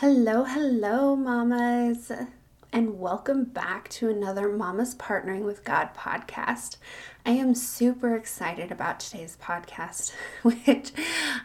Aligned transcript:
Hello, 0.00 0.44
hello, 0.44 1.16
mamas, 1.16 2.12
and 2.70 3.00
welcome 3.00 3.44
back 3.44 3.88
to 3.88 4.10
another 4.10 4.46
Mamas 4.46 4.94
Partnering 4.94 5.40
with 5.40 5.64
God 5.64 5.94
podcast. 5.96 6.76
I 7.24 7.30
am 7.30 7.54
super 7.54 8.14
excited 8.14 8.70
about 8.70 9.00
today's 9.00 9.38
podcast, 9.40 10.12
which 10.42 10.92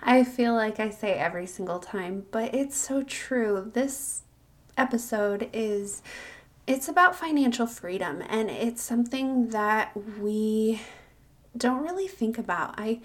I 0.04 0.26
feel 0.26 0.54
like 0.54 0.82
I 0.82 0.90
say 0.90 1.14
every 1.14 1.48
single 1.48 1.80
time, 1.80 2.26
but 2.30 2.54
it's 2.54 2.76
so 2.76 3.04
true. 3.04 3.72
This 3.74 4.24
episode 4.78 5.50
is 5.54 6.02
it's 6.68 6.90
about 6.90 7.16
financial 7.16 7.68
freedom 7.68 8.22
and 8.28 8.50
it's 8.50 8.82
something 8.82 9.52
that 9.52 9.94
we 10.20 10.82
don't 11.56 11.84
really 11.84 12.10
think 12.10 12.38
about. 12.38 12.76
I 12.78 13.00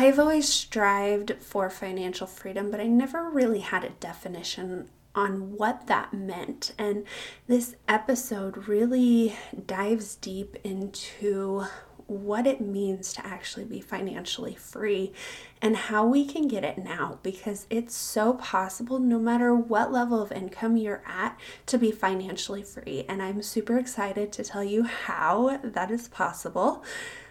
I've 0.00 0.20
always 0.20 0.48
strived 0.48 1.32
for 1.40 1.68
financial 1.68 2.28
freedom, 2.28 2.70
but 2.70 2.78
I 2.78 2.86
never 2.86 3.28
really 3.28 3.58
had 3.58 3.82
a 3.82 3.90
definition 3.90 4.88
on 5.12 5.56
what 5.56 5.88
that 5.88 6.14
meant. 6.14 6.72
And 6.78 7.04
this 7.48 7.74
episode 7.88 8.68
really 8.68 9.36
dives 9.66 10.14
deep 10.14 10.54
into 10.62 11.64
what 12.06 12.46
it 12.46 12.60
means 12.60 13.12
to 13.14 13.26
actually 13.26 13.64
be 13.64 13.80
financially 13.80 14.54
free 14.54 15.12
and 15.60 15.76
how 15.76 16.06
we 16.06 16.24
can 16.24 16.46
get 16.46 16.62
it 16.62 16.78
now 16.78 17.18
because 17.24 17.66
it's 17.68 17.96
so 17.96 18.34
possible 18.34 19.00
no 19.00 19.18
matter 19.18 19.52
what 19.52 19.90
level 19.90 20.22
of 20.22 20.30
income 20.30 20.76
you're 20.76 21.02
at 21.08 21.36
to 21.66 21.76
be 21.76 21.90
financially 21.90 22.62
free. 22.62 23.04
And 23.08 23.20
I'm 23.20 23.42
super 23.42 23.76
excited 23.76 24.30
to 24.30 24.44
tell 24.44 24.62
you 24.62 24.84
how 24.84 25.58
that 25.64 25.90
is 25.90 26.06
possible. 26.06 26.84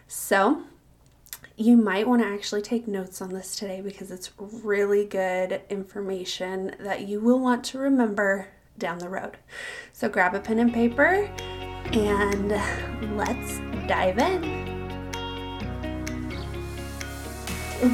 So, 0.06 0.64
you 1.60 1.76
might 1.76 2.08
want 2.08 2.22
to 2.22 2.28
actually 2.28 2.62
take 2.62 2.88
notes 2.88 3.20
on 3.20 3.34
this 3.34 3.56
today 3.56 3.82
because 3.82 4.12
it's 4.12 4.30
really 4.38 5.04
good 5.04 5.60
information 5.72 6.76
that 6.80 7.08
you 7.08 7.20
will 7.20 7.40
want 7.40 7.64
to 7.64 7.80
remember 7.80 8.48
down 8.78 9.00
the 9.00 9.10
road. 9.10 9.38
So 9.92 10.08
grab 10.08 10.36
a 10.36 10.40
pen 10.40 10.60
and 10.60 10.72
paper 10.72 11.28
and 11.94 12.50
let's 13.18 13.58
dive 13.88 14.20
in. 14.20 14.68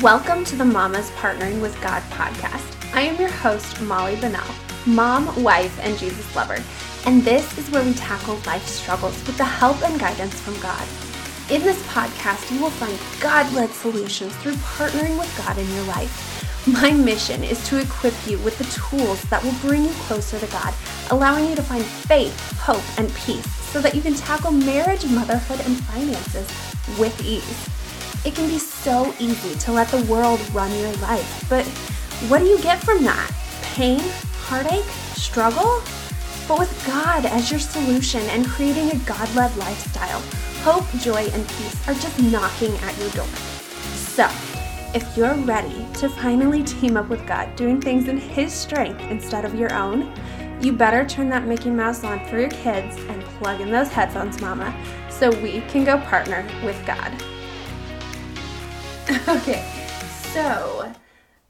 Welcome 0.02 0.44
to 0.44 0.58
the 0.58 0.66
Mamas 0.66 1.09
Partnering 1.11 1.61
with 1.61 1.81
God 1.81 2.03
podcast. 2.11 2.94
I 2.94 3.03
am 3.03 3.17
your 3.17 3.31
host, 3.31 3.81
Molly 3.83 4.17
Bennell, 4.17 4.44
mom, 4.86 5.42
wife, 5.42 5.80
and 5.80 5.98
Jesus 5.98 6.36
lover. 6.36 6.61
And 7.05 7.23
this 7.23 7.58
is 7.58 7.72
where 7.72 7.86
we 7.86 7.94
tackle 7.94 8.36
life 8.45 8.67
struggles 8.67 9.25
with 9.25 9.38
the 9.38 9.45
help 9.45 9.81
and 9.83 9.98
guidance 9.98 10.38
from 10.42 10.59
God. 10.59 10.86
In 11.49 11.61
this 11.61 11.81
podcast, 11.88 12.49
you 12.55 12.61
will 12.61 12.69
find 12.69 12.97
God 13.19 13.52
led 13.53 13.69
solutions 13.69 14.33
through 14.38 14.53
partnering 14.53 15.19
with 15.19 15.38
God 15.45 15.58
in 15.58 15.69
your 15.73 15.83
life. 15.83 16.66
My 16.66 16.91
mission 16.91 17.44
is 17.44 17.67
to 17.67 17.81
equip 17.81 18.13
you 18.25 18.38
with 18.39 18.58
the 18.58 18.63
tools 18.63 19.22
that 19.23 19.44
will 19.44 19.53
bring 19.59 19.83
you 19.83 19.91
closer 20.08 20.39
to 20.39 20.47
God, 20.47 20.73
allowing 21.11 21.49
you 21.49 21.55
to 21.55 21.61
find 21.61 21.83
faith, 21.83 22.58
hope, 22.59 22.81
and 22.97 23.14
peace 23.16 23.45
so 23.71 23.81
that 23.81 23.94
you 23.94 24.02
can 24.02 24.14
tackle 24.14 24.52
marriage, 24.52 25.05
motherhood, 25.05 25.59
and 25.66 25.77
finances 25.83 26.47
with 26.97 27.19
ease. 27.25 28.25
It 28.25 28.36
can 28.36 28.47
be 28.47 28.58
so 28.58 29.14
easy 29.19 29.59
to 29.59 29.73
let 29.73 29.89
the 29.89 30.03
world 30.03 30.39
run 30.53 30.73
your 30.80 30.94
life, 30.94 31.45
but 31.49 31.66
what 32.30 32.39
do 32.39 32.45
you 32.45 32.61
get 32.61 32.81
from 32.81 33.03
that? 33.03 33.31
Pain, 33.64 33.99
heartache, 34.38 34.89
struggle? 35.16 35.81
But 36.47 36.59
with 36.59 36.83
God 36.88 37.25
as 37.25 37.52
your 37.52 37.59
solution 37.59 38.21
and 38.30 38.47
creating 38.47 38.91
a 38.91 38.97
God 38.99 39.33
led 39.36 39.55
lifestyle, 39.58 40.21
hope, 40.64 40.89
joy, 41.02 41.25
and 41.33 41.45
peace 41.50 41.88
are 41.89 41.94
just 41.94 42.17
knocking 42.23 42.73
at 42.78 42.97
your 42.97 43.09
door. 43.09 43.28
So, 44.16 44.30
if 44.95 45.17
you're 45.17 45.36
ready 45.36 45.86
to 45.95 46.08
finally 46.08 46.64
team 46.64 46.95
up 46.95 47.09
with 47.09 47.28
God, 47.28 47.53
doing 47.58 47.81
things 47.81 48.08
in 48.08 48.17
His 48.17 48.53
strength 48.53 49.02
instead 49.02 49.44
of 49.44 49.55
your 49.55 49.73
own, 49.73 50.14
you 50.61 50.72
better 50.72 51.05
turn 51.05 51.28
that 51.30 51.45
Mickey 51.45 51.70
Mouse 51.70 52.05
on 52.05 52.25
for 52.28 52.39
your 52.39 52.50
kids 52.50 52.95
and 53.09 53.22
plug 53.39 53.59
in 53.59 53.72
those 53.72 53.89
headphones, 53.89 54.39
Mama, 54.39 54.73
so 55.09 55.30
we 55.42 55.59
can 55.67 55.83
go 55.83 55.97
partner 55.97 56.47
with 56.64 56.81
God. 56.86 57.11
okay, 59.27 59.70
so 60.32 60.93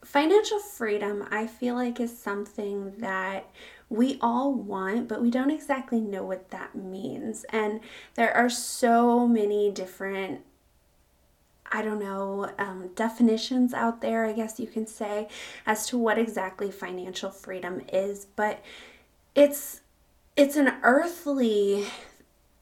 financial 0.03 0.57
freedom, 0.57 1.27
I 1.29 1.45
feel 1.45 1.75
like, 1.75 1.99
is 1.99 2.17
something 2.17 2.93
that 2.97 3.47
we 3.93 4.17
all 4.21 4.53
want, 4.53 5.07
but 5.07 5.21
we 5.21 5.29
don't 5.29 5.51
exactly 5.51 6.01
know 6.01 6.23
what 6.23 6.49
that 6.49 6.73
means. 6.73 7.45
And 7.49 7.79
there 8.15 8.35
are 8.35 8.49
so 8.49 9.27
many 9.27 9.71
different 9.71 10.41
I 11.75 11.81
don't 11.81 11.99
know, 11.99 12.51
um, 12.59 12.91
definitions 12.93 13.73
out 13.73 13.99
there, 13.99 14.25
I 14.25 14.33
guess 14.33 14.59
you 14.59 14.67
can 14.67 14.85
say, 14.85 15.27
as 15.65 15.87
to 15.87 15.97
what 15.97 16.19
exactly 16.19 16.69
financial 16.69 17.31
freedom 17.31 17.81
is. 17.91 18.27
But 18.35 18.63
it's 19.33 19.81
it's 20.35 20.55
an 20.55 20.73
earthly 20.83 21.85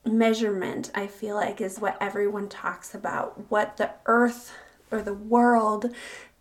measurement, 0.04 0.90
I 0.94 1.08
feel 1.08 1.36
like, 1.36 1.60
is 1.60 1.78
what 1.78 1.98
everyone 2.00 2.48
talks 2.48 2.94
about. 2.94 3.50
What 3.50 3.76
the 3.76 3.90
earth 4.06 4.52
or 4.90 5.02
the 5.02 5.14
world 5.14 5.94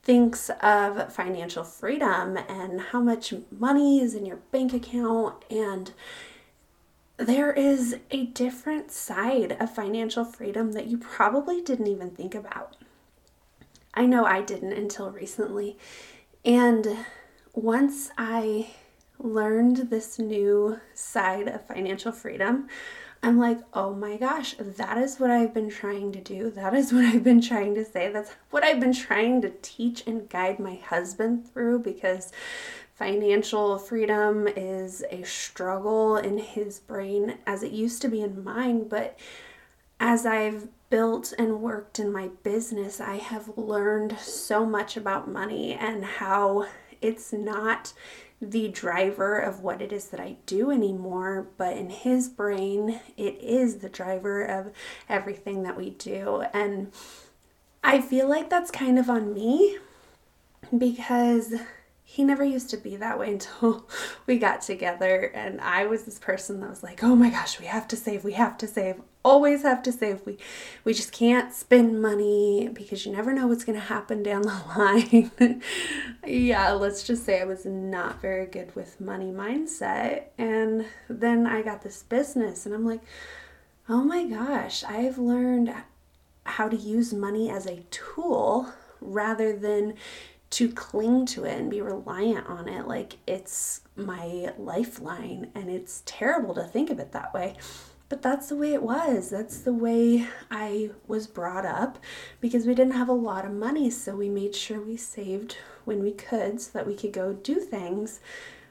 thinks 0.04 0.50
of 0.62 1.14
financial 1.14 1.64
freedom 1.64 2.38
and 2.38 2.82
how 2.82 3.00
much 3.00 3.34
money 3.52 4.00
is 4.00 4.16
in 4.16 4.26
your 4.26 4.38
bank 4.52 4.74
account 4.74 5.46
and 5.50 5.94
there 7.18 7.54
is 7.54 7.98
a 8.10 8.26
different 8.26 8.92
side 8.92 9.56
of 9.60 9.74
financial 9.74 10.26
freedom 10.26 10.72
that 10.72 10.88
you 10.88 10.98
probably 10.98 11.62
didn't 11.62 11.88
even 11.88 12.10
think 12.10 12.34
about. 12.34 12.78
I 13.94 14.06
know 14.08 14.26
I 14.26 14.42
didn't 14.42 14.74
until 14.74 15.12
recently. 15.12 15.78
And 16.44 17.06
once 17.54 18.10
I 18.18 18.72
learned 19.20 19.90
this 19.92 20.18
new 20.18 20.80
side 20.96 21.48
of 21.48 21.68
financial 21.68 22.12
freedom, 22.12 22.68
I'm 23.24 23.38
like, 23.38 23.60
oh 23.74 23.94
my 23.94 24.18
gosh, 24.18 24.56
that 24.58 24.98
is 24.98 25.20
what 25.20 25.30
I've 25.30 25.54
been 25.54 25.70
trying 25.70 26.12
to 26.14 26.20
do. 26.20 26.50
That 26.50 26.74
is 26.74 26.92
what 26.92 27.06
I've 27.06 27.24
been 27.24 27.42
trying 27.42 27.76
to 27.76 27.86
say. 27.86 28.12
That's 28.12 28.32
what 28.50 28.64
I've 28.64 28.80
been 28.80 28.94
trying 28.94 29.42
to 29.44 29.52
teach 29.62 30.08
and 30.08 30.28
guide 30.28 30.60
my 30.60 30.76
husband 30.76 31.48
through 31.48 31.80
because 31.80 32.32
financial 32.96 33.78
freedom 33.78 34.48
is 34.48 35.04
a 35.12 35.22
struggle 35.24 36.18
in 36.18 36.40
his 36.40 36.80
brain 36.80 37.38
as 37.46 37.62
it 37.62 37.72
used 37.72 38.02
to 38.02 38.08
be 38.08 38.22
in 38.22 38.44
mine. 38.44 38.88
But 38.88 39.20
as 40.00 40.26
I've 40.26 40.68
built 40.90 41.32
and 41.38 41.62
worked 41.62 42.00
in 42.00 42.12
my 42.12 42.30
business, 42.42 43.00
I 43.00 43.18
have 43.18 43.56
learned 43.56 44.18
so 44.20 44.66
much 44.66 44.98
about 44.98 45.30
money 45.30 45.74
and 45.74 46.04
how 46.04 46.66
it's 47.02 47.32
not 47.32 47.94
the 48.42 48.70
driver 48.70 49.38
of 49.38 49.62
what 49.62 49.82
it 49.82 49.94
is 49.94 50.06
that 50.10 50.20
I 50.20 50.38
do 50.48 50.72
anymore, 50.72 51.48
but 51.58 51.78
in 51.78 51.92
his 51.92 52.28
brain, 52.28 53.00
it 53.16 53.38
is 53.40 53.78
the 53.78 53.90
driver 53.90 54.44
of 54.44 54.72
everything 55.08 55.62
that 55.64 55.78
we 55.78 55.92
do. 55.92 56.44
And 56.52 56.92
I 57.84 58.02
feel 58.02 58.28
like 58.28 58.50
that's 58.50 58.72
kind 58.72 58.98
of 58.98 59.10
on 59.10 59.34
me 59.34 59.78
because 60.76 61.54
he 62.12 62.26
never 62.26 62.44
used 62.44 62.70
to 62.70 62.76
be 62.76 62.98
that 62.98 63.18
way 63.18 63.32
until 63.32 63.88
we 64.26 64.38
got 64.38 64.62
together 64.62 65.32
and 65.34 65.62
i 65.62 65.86
was 65.86 66.04
this 66.04 66.20
person 66.20 66.60
that 66.60 66.70
was 66.70 66.84
like 66.84 67.04
oh 67.04 67.16
my 67.16 67.30
gosh 67.30 67.60
we 67.60 67.66
have 67.66 67.88
to 67.88 67.96
save 67.96 68.24
we 68.24 68.34
have 68.34 68.58
to 68.58 68.68
save 68.68 69.02
always 69.24 69.62
have 69.62 69.82
to 69.82 69.92
save 69.92 70.26
we 70.26 70.38
we 70.84 70.94
just 70.94 71.12
can't 71.12 71.54
spend 71.54 72.02
money 72.02 72.70
because 72.74 73.06
you 73.06 73.12
never 73.12 73.32
know 73.32 73.48
what's 73.48 73.64
going 73.64 73.80
to 73.80 73.86
happen 73.86 74.24
down 74.24 74.42
the 74.42 74.62
line. 74.76 75.62
Yeah 76.26 76.72
let's 76.72 77.04
just 77.04 77.24
say 77.24 77.40
i 77.40 77.46
was 77.46 77.66
not 77.66 78.22
very 78.22 78.46
good 78.46 78.76
with 78.76 79.00
money 79.00 79.32
mindset 79.32 80.24
and 80.38 80.86
then 81.08 81.48
i 81.48 81.62
got 81.62 81.82
this 81.82 82.04
business 82.04 82.66
and 82.66 82.76
i'm 82.76 82.86
like 82.86 83.02
oh 83.88 84.04
my 84.04 84.26
gosh 84.26 84.84
i've 84.84 85.18
learned 85.18 85.74
how 86.46 86.68
to 86.68 86.76
use 86.76 87.14
money 87.14 87.50
as 87.50 87.68
a 87.68 87.84
tool 87.92 88.74
rather 89.00 89.56
than 89.56 89.94
to 90.52 90.70
cling 90.70 91.26
to 91.26 91.46
it 91.46 91.58
and 91.58 91.70
be 91.70 91.82
reliant 91.82 92.46
on 92.48 92.68
it 92.68 92.88
like 92.88 93.18
it's 93.26 93.82
my 93.96 94.54
lifeline. 94.58 95.50
And 95.56 95.70
it's 95.70 96.04
terrible 96.06 96.54
to 96.56 96.64
think 96.64 96.90
of 96.90 97.00
it 97.00 97.14
that 97.14 97.34
way. 97.34 97.56
But 98.10 98.22
that's 98.22 98.50
the 98.50 98.58
way 98.58 98.74
it 98.74 98.84
was. 98.84 99.30
That's 99.30 99.60
the 99.60 99.72
way 99.72 100.28
I 100.52 100.92
was 101.08 101.28
brought 101.28 101.66
up 101.66 101.98
because 102.42 102.68
we 102.68 102.76
didn't 102.76 102.94
have 102.94 103.08
a 103.08 103.14
lot 103.14 103.46
of 103.46 103.54
money. 103.54 103.90
So 103.90 104.18
we 104.18 104.28
made 104.28 104.54
sure 104.54 104.82
we 104.82 104.98
saved 104.98 105.56
when 105.86 106.04
we 106.04 106.12
could 106.12 106.60
so 106.60 106.72
that 106.74 106.86
we 106.86 106.96
could 106.96 107.14
go 107.14 107.32
do 107.32 107.56
things 107.56 108.20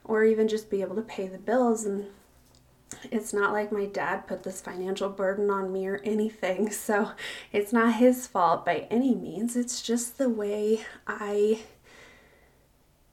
or 0.05 0.25
even 0.25 0.47
just 0.47 0.69
be 0.69 0.83
able 0.83 0.97
to 0.97 1.03
pay 1.03 1.27
the 1.27 1.39
bills. 1.39 1.87
And 1.87 2.09
it's 3.11 3.33
not 3.33 3.53
like 3.53 3.73
my 3.73 3.87
dad 3.87 4.27
put 4.27 4.43
this 4.43 4.61
financial 4.61 5.09
burden 5.09 5.51
on 5.51 5.73
me 5.73 5.87
or 5.87 6.01
anything. 6.05 6.71
So 6.81 7.13
it's 7.53 7.73
not 7.73 7.95
his 7.95 8.27
fault 8.27 8.65
by 8.65 8.87
any 8.91 9.15
means. 9.15 9.55
It's 9.55 9.83
just 9.83 10.19
the 10.19 10.29
way 10.29 10.81
I 11.07 11.61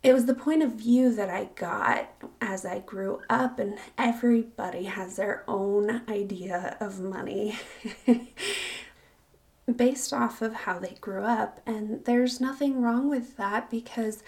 it 0.03 0.13
was 0.13 0.25
the 0.25 0.33
point 0.33 0.63
of 0.63 0.73
view 0.73 1.13
that 1.15 1.29
I 1.29 1.49
got 1.55 2.09
as 2.39 2.65
I 2.65 2.79
grew 2.79 3.21
up, 3.29 3.59
and 3.59 3.77
everybody 3.97 4.85
has 4.85 5.17
their 5.17 5.43
own 5.47 6.01
idea 6.07 6.77
of 6.79 7.01
money 7.01 7.57
based 9.75 10.13
off 10.13 10.41
of 10.41 10.53
how 10.53 10.79
they 10.79 10.95
grew 11.01 11.23
up. 11.23 11.59
And 11.65 12.05
there's 12.05 12.39
nothing 12.39 12.81
wrong 12.81 13.09
with 13.09 13.35
that 13.37 13.69
because 13.69 14.23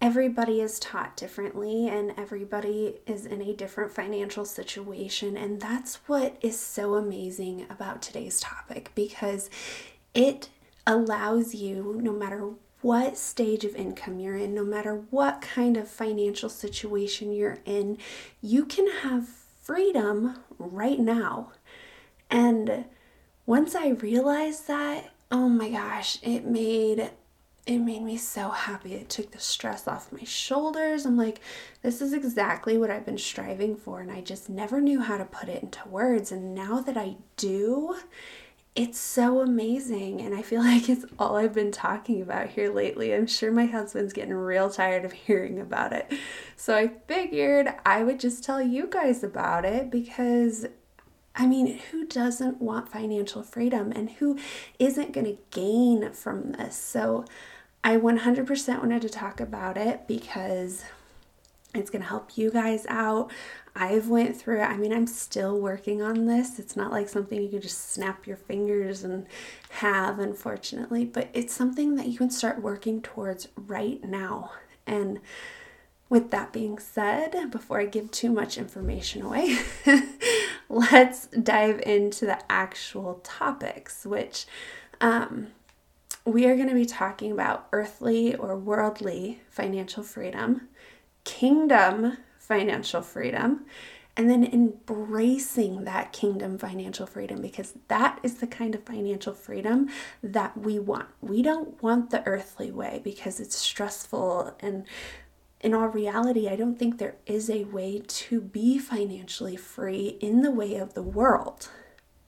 everybody 0.00 0.60
is 0.60 0.78
taught 0.78 1.16
differently 1.16 1.88
and 1.88 2.12
everybody 2.16 2.96
is 3.06 3.26
in 3.26 3.42
a 3.42 3.52
different 3.52 3.92
financial 3.92 4.44
situation. 4.44 5.36
And 5.36 5.60
that's 5.60 5.96
what 6.06 6.36
is 6.40 6.58
so 6.58 6.94
amazing 6.94 7.66
about 7.68 8.00
today's 8.00 8.40
topic 8.40 8.92
because 8.94 9.50
it 10.14 10.50
allows 10.86 11.54
you, 11.54 11.98
no 12.00 12.12
matter 12.12 12.50
what 12.80 13.18
stage 13.18 13.64
of 13.64 13.74
income 13.74 14.20
you're 14.20 14.36
in, 14.36 14.54
no 14.54 14.64
matter 14.64 15.02
what 15.10 15.40
kind 15.40 15.76
of 15.76 15.88
financial 15.88 16.48
situation 16.48 17.32
you're 17.32 17.58
in, 17.64 17.98
you 18.40 18.64
can 18.64 18.88
have 19.02 19.28
freedom 19.28 20.38
right 20.58 21.00
now. 21.00 21.50
And 22.30 22.84
once 23.46 23.74
I 23.74 23.88
realized 23.88 24.68
that, 24.68 25.10
oh 25.32 25.48
my 25.48 25.70
gosh, 25.70 26.18
it 26.22 26.44
made 26.46 27.10
it 27.68 27.80
made 27.80 28.02
me 28.02 28.16
so 28.16 28.48
happy. 28.48 28.94
It 28.94 29.10
took 29.10 29.30
the 29.30 29.38
stress 29.38 29.86
off 29.86 30.10
my 30.10 30.24
shoulders. 30.24 31.04
I'm 31.04 31.18
like, 31.18 31.40
this 31.82 32.00
is 32.00 32.14
exactly 32.14 32.78
what 32.78 32.90
I've 32.90 33.04
been 33.04 33.18
striving 33.18 33.76
for, 33.76 34.00
and 34.00 34.10
I 34.10 34.22
just 34.22 34.48
never 34.48 34.80
knew 34.80 35.02
how 35.02 35.18
to 35.18 35.26
put 35.26 35.50
it 35.50 35.62
into 35.62 35.86
words. 35.86 36.32
And 36.32 36.54
now 36.54 36.80
that 36.80 36.96
I 36.96 37.16
do, 37.36 37.94
it's 38.74 38.98
so 38.98 39.40
amazing. 39.40 40.22
And 40.22 40.34
I 40.34 40.40
feel 40.40 40.62
like 40.64 40.88
it's 40.88 41.04
all 41.18 41.36
I've 41.36 41.52
been 41.52 41.70
talking 41.70 42.22
about 42.22 42.48
here 42.48 42.72
lately. 42.72 43.14
I'm 43.14 43.26
sure 43.26 43.52
my 43.52 43.66
husband's 43.66 44.14
getting 44.14 44.32
real 44.32 44.70
tired 44.70 45.04
of 45.04 45.12
hearing 45.12 45.60
about 45.60 45.92
it. 45.92 46.10
So 46.56 46.74
I 46.74 46.92
figured 47.06 47.68
I 47.84 48.02
would 48.02 48.18
just 48.18 48.42
tell 48.42 48.62
you 48.62 48.86
guys 48.86 49.22
about 49.22 49.66
it 49.66 49.90
because 49.90 50.64
I 51.36 51.46
mean, 51.46 51.78
who 51.90 52.04
doesn't 52.04 52.60
want 52.60 52.88
financial 52.90 53.44
freedom 53.44 53.92
and 53.92 54.10
who 54.10 54.38
isn't 54.80 55.12
going 55.12 55.26
to 55.26 55.38
gain 55.50 56.10
from 56.12 56.52
this? 56.52 56.74
So, 56.74 57.26
I 57.84 57.96
100% 57.96 58.78
wanted 58.80 59.02
to 59.02 59.08
talk 59.08 59.40
about 59.40 59.76
it 59.76 60.06
because 60.06 60.84
it's 61.74 61.90
going 61.90 62.02
to 62.02 62.08
help 62.08 62.36
you 62.36 62.50
guys 62.50 62.86
out. 62.88 63.30
I've 63.76 64.08
went 64.08 64.36
through 64.36 64.60
it. 64.60 64.64
I 64.64 64.76
mean, 64.76 64.92
I'm 64.92 65.06
still 65.06 65.58
working 65.58 66.02
on 66.02 66.26
this. 66.26 66.58
It's 66.58 66.76
not 66.76 66.90
like 66.90 67.08
something 67.08 67.40
you 67.40 67.48
can 67.48 67.60
just 67.60 67.92
snap 67.92 68.26
your 68.26 68.36
fingers 68.36 69.04
and 69.04 69.26
have, 69.70 70.18
unfortunately, 70.18 71.04
but 71.04 71.28
it's 71.32 71.54
something 71.54 71.94
that 71.96 72.08
you 72.08 72.18
can 72.18 72.30
start 72.30 72.62
working 72.62 73.00
towards 73.00 73.48
right 73.56 74.02
now. 74.02 74.52
And 74.86 75.20
with 76.08 76.30
that 76.30 76.52
being 76.52 76.78
said, 76.78 77.50
before 77.50 77.80
I 77.80 77.86
give 77.86 78.10
too 78.10 78.32
much 78.32 78.58
information 78.58 79.22
away, 79.22 79.58
let's 80.68 81.26
dive 81.26 81.80
into 81.82 82.24
the 82.24 82.40
actual 82.50 83.20
topics, 83.22 84.04
which 84.04 84.46
um, 85.00 85.48
we 86.28 86.46
are 86.46 86.56
going 86.56 86.68
to 86.68 86.74
be 86.74 86.86
talking 86.86 87.32
about 87.32 87.66
earthly 87.72 88.34
or 88.34 88.56
worldly 88.56 89.40
financial 89.50 90.02
freedom, 90.02 90.68
kingdom 91.24 92.18
financial 92.38 93.02
freedom, 93.02 93.64
and 94.16 94.28
then 94.28 94.44
embracing 94.44 95.84
that 95.84 96.12
kingdom 96.12 96.58
financial 96.58 97.06
freedom 97.06 97.40
because 97.40 97.74
that 97.88 98.18
is 98.22 98.34
the 98.34 98.46
kind 98.46 98.74
of 98.74 98.82
financial 98.82 99.32
freedom 99.32 99.88
that 100.22 100.56
we 100.56 100.78
want. 100.78 101.08
We 101.20 101.42
don't 101.42 101.80
want 101.82 102.10
the 102.10 102.26
earthly 102.26 102.70
way 102.70 103.00
because 103.02 103.38
it's 103.40 103.56
stressful 103.56 104.56
and 104.60 104.84
in 105.60 105.74
all 105.74 105.88
reality, 105.88 106.48
I 106.48 106.54
don't 106.54 106.78
think 106.78 106.98
there 106.98 107.16
is 107.26 107.50
a 107.50 107.64
way 107.64 108.02
to 108.06 108.40
be 108.40 108.78
financially 108.78 109.56
free 109.56 110.16
in 110.20 110.42
the 110.42 110.52
way 110.52 110.76
of 110.76 110.94
the 110.94 111.02
world, 111.02 111.68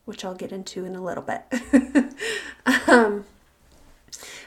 which 0.05 0.25
I'll 0.25 0.35
get 0.35 0.51
into 0.51 0.85
in 0.85 0.97
a 0.97 1.03
little 1.03 1.23
bit. 1.23 1.45
um, 2.89 3.25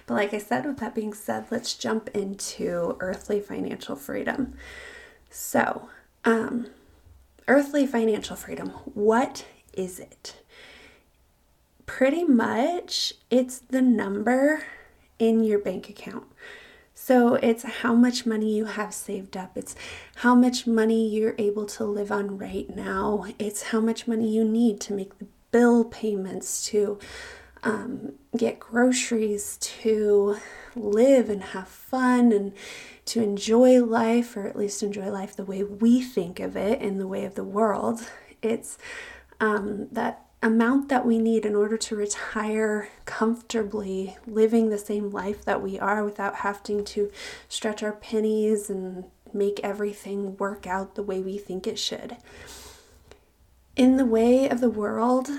but 0.06 0.16
like 0.16 0.34
I 0.34 0.38
said, 0.38 0.66
with 0.66 0.78
that 0.78 0.96
being 0.96 1.14
said, 1.14 1.46
let's 1.50 1.74
jump 1.74 2.10
into 2.14 2.98
earthly 3.00 3.40
financial 3.40 3.96
freedom. 3.96 4.54
So, 5.30 5.90
um, 6.26 6.68
earthly 7.48 7.88
financial 7.88 8.36
freedom, 8.36 8.70
what 8.94 9.46
is 9.74 10.00
it? 10.00 10.36
Pretty 11.86 12.24
much, 12.24 13.14
it's 13.30 13.60
the 13.60 13.82
number 13.82 14.64
in 15.20 15.44
your 15.44 15.60
bank 15.60 15.90
account. 15.90 16.26
So 16.96 17.36
it's 17.36 17.64
how 17.64 17.94
much 17.94 18.26
money 18.26 18.56
you 18.56 18.66
have 18.66 18.94
saved 18.94 19.36
up. 19.36 19.58
It's 19.58 19.76
how 20.18 20.36
much 20.36 20.66
money 20.68 21.08
you're 21.10 21.36
able 21.38 21.66
to 21.66 21.84
live 21.84 22.12
on 22.12 22.38
right 22.38 22.74
now. 22.74 23.26
It's 23.40 23.64
how 23.64 23.82
much 23.82 24.08
money 24.08 24.30
you 24.30 24.46
need 24.46 24.80
to 24.82 24.94
make 24.94 25.18
the 25.20 25.28
bill 25.52 25.84
payments, 25.86 26.66
to 26.68 27.00
um, 27.64 28.14
get 28.36 28.60
groceries, 28.60 29.58
to 29.58 30.38
live 30.76 31.30
and 31.30 31.44
have 31.44 31.68
fun 31.68 32.32
and 32.32 32.54
to 33.06 33.22
enjoy 33.22 33.84
life, 33.84 34.36
or 34.36 34.48
at 34.48 34.56
least 34.56 34.84
enjoy 34.84 35.10
life 35.10 35.36
the 35.36 35.46
way 35.46 35.64
we 35.64 36.02
think 36.02 36.40
of 36.40 36.56
it 36.56 36.82
in 36.82 36.98
the 36.98 37.08
way 37.08 37.26
of 37.26 37.36
the 37.36 37.44
world. 37.44 38.10
It's 38.42 38.78
um, 39.40 39.88
that 39.92 40.26
amount 40.42 40.90
that 40.90 41.06
we 41.06 41.18
need 41.18 41.46
in 41.46 41.56
order 41.56 41.78
to 41.78 41.96
retire 41.96 42.90
comfortably, 43.06 44.18
living 44.28 44.70
the 44.70 44.78
same 44.78 45.10
life 45.10 45.46
that 45.46 45.62
we 45.62 45.80
are 45.80 46.04
without 46.04 46.36
having 46.36 46.84
to 46.84 47.10
stretch 47.48 47.82
our 47.82 47.94
pennies 47.94 48.70
and 48.70 49.06
make 49.34 49.60
everything 49.64 50.36
work 50.38 50.68
out 50.68 50.96
the 50.96 51.04
way 51.04 51.22
we 51.22 51.38
think 51.38 51.66
it 51.66 51.80
should. 51.80 52.18
In 53.76 53.98
the 53.98 54.06
way 54.06 54.50
of 54.50 54.60
the 54.60 54.70
world, 54.70 55.30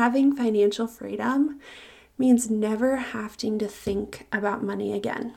having 0.00 0.34
financial 0.34 0.86
freedom 0.86 1.60
means 2.16 2.48
never 2.48 2.96
having 2.96 3.58
to 3.58 3.68
think 3.68 4.26
about 4.32 4.64
money 4.64 4.94
again. 4.94 5.34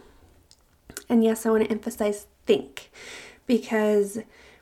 And 1.10 1.22
yes, 1.22 1.46
I 1.46 1.50
want 1.50 1.66
to 1.66 1.70
emphasize 1.70 2.28
think 2.46 2.90
because 3.46 4.20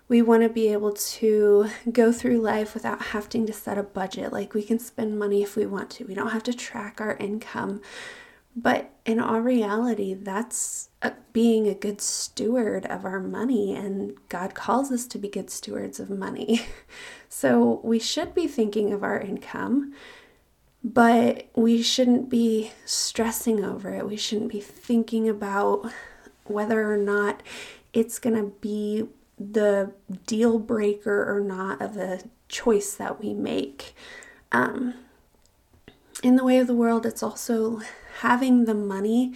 we 0.07 0.23
want 0.23 0.41
to 0.41 0.49
be 0.49 0.69
able 0.69 0.91
to 0.93 1.67
go 1.91 2.11
through 2.11 2.41
life 2.41 2.73
without 2.73 2.99
having 3.13 3.45
to 3.45 3.53
set 3.53 3.77
a 3.77 3.83
budget. 3.83 4.33
Like 4.33 4.55
we 4.55 4.63
can 4.63 4.79
spend 4.79 5.19
money 5.19 5.43
if 5.43 5.55
we 5.55 5.67
want 5.67 5.91
to, 5.91 6.05
we 6.05 6.15
don't 6.15 6.31
have 6.31 6.43
to 6.49 6.53
track 6.53 6.99
our 6.99 7.15
income. 7.17 7.79
But 8.55 8.89
in 9.05 9.19
all 9.19 9.39
reality, 9.39 10.15
that's 10.15 10.89
being 11.33 11.67
a 11.67 11.73
good 11.73 12.01
steward 12.01 12.85
of 12.85 13.05
our 13.05 13.19
money, 13.19 13.73
and 13.73 14.13
God 14.27 14.53
calls 14.53 14.91
us 14.91 15.05
to 15.07 15.17
be 15.17 15.29
good 15.29 15.49
stewards 15.49 15.99
of 15.99 16.09
money. 16.09 16.61
So 17.33 17.79
we 17.81 17.97
should 17.97 18.35
be 18.35 18.45
thinking 18.45 18.91
of 18.91 19.03
our 19.03 19.17
income, 19.17 19.93
but 20.83 21.47
we 21.55 21.81
shouldn't 21.81 22.29
be 22.29 22.73
stressing 22.85 23.63
over 23.63 23.89
it. 23.95 24.05
We 24.05 24.17
shouldn't 24.17 24.51
be 24.51 24.59
thinking 24.59 25.29
about 25.29 25.89
whether 26.43 26.91
or 26.91 26.97
not 26.97 27.41
it's 27.93 28.19
going 28.19 28.35
to 28.35 28.51
be 28.59 29.07
the 29.39 29.93
deal 30.27 30.59
breaker 30.59 31.33
or 31.33 31.39
not 31.39 31.81
of 31.81 31.95
a 31.95 32.19
choice 32.49 32.93
that 32.95 33.21
we 33.21 33.33
make. 33.33 33.95
Um, 34.51 34.95
in 36.21 36.35
the 36.35 36.43
way 36.43 36.57
of 36.57 36.67
the 36.67 36.75
world, 36.75 37.05
it's 37.05 37.23
also 37.23 37.79
having 38.19 38.65
the 38.65 38.75
money, 38.75 39.33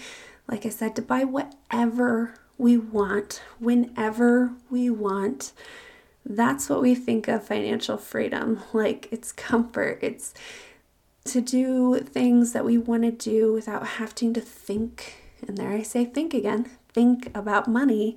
like 0.48 0.66
I 0.66 0.70
said, 0.70 0.96
to 0.96 1.02
buy 1.02 1.24
whatever 1.24 2.36
we 2.58 2.78
want, 2.78 3.42
whenever 3.60 4.52
we 4.70 4.90
want. 4.90 5.52
That's 6.26 6.70
what 6.70 6.82
we 6.82 6.96
think 6.96 7.28
of 7.28 7.46
financial 7.46 7.98
freedom. 7.98 8.62
Like 8.74 9.08
it's 9.12 9.32
comfort, 9.32 10.00
it's 10.02 10.34
to 11.26 11.42
do 11.42 12.00
things 12.00 12.54
that 12.54 12.66
we 12.66 12.78
want 12.78 13.04
to 13.04 13.12
do 13.12 13.52
without 13.52 13.86
having 13.86 14.34
to 14.34 14.42
think. 14.42 15.16
And 15.48 15.58
there 15.58 15.72
I 15.72 15.82
say 15.82 16.06
think 16.06 16.34
again 16.34 16.70
think 16.96 17.30
about 17.36 17.68
money 17.68 18.16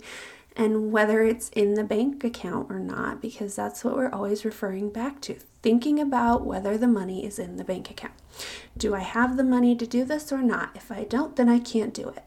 and 0.59 0.91
whether 0.91 1.23
it's 1.23 1.51
in 1.51 1.75
the 1.75 1.85
bank 1.85 2.25
account 2.25 2.69
or 2.69 2.81
not, 2.81 3.23
because 3.23 3.55
that's 3.55 3.85
what 3.85 3.95
we're 3.97 4.11
always 4.11 4.45
referring 4.45 4.91
back 4.91 5.21
to. 5.23 5.37
Thinking 5.63 6.01
about 6.01 6.45
whether 6.45 6.77
the 6.77 6.89
money 6.89 7.25
is 7.25 7.39
in 7.39 7.57
the 7.57 7.65
bank 7.65 7.91
account. 7.91 8.15
Do 8.77 8.93
I 8.93 9.01
have 9.01 9.37
the 9.37 9.45
money 9.45 9.77
to 9.77 9.87
do 9.87 10.05
this 10.05 10.33
or 10.33 10.43
not? 10.43 10.71
If 10.75 10.91
I 10.91 11.05
don't, 11.05 11.37
then 11.37 11.49
I 11.49 11.61
can't 11.61 11.95
do 11.95 12.09
it. 12.09 12.25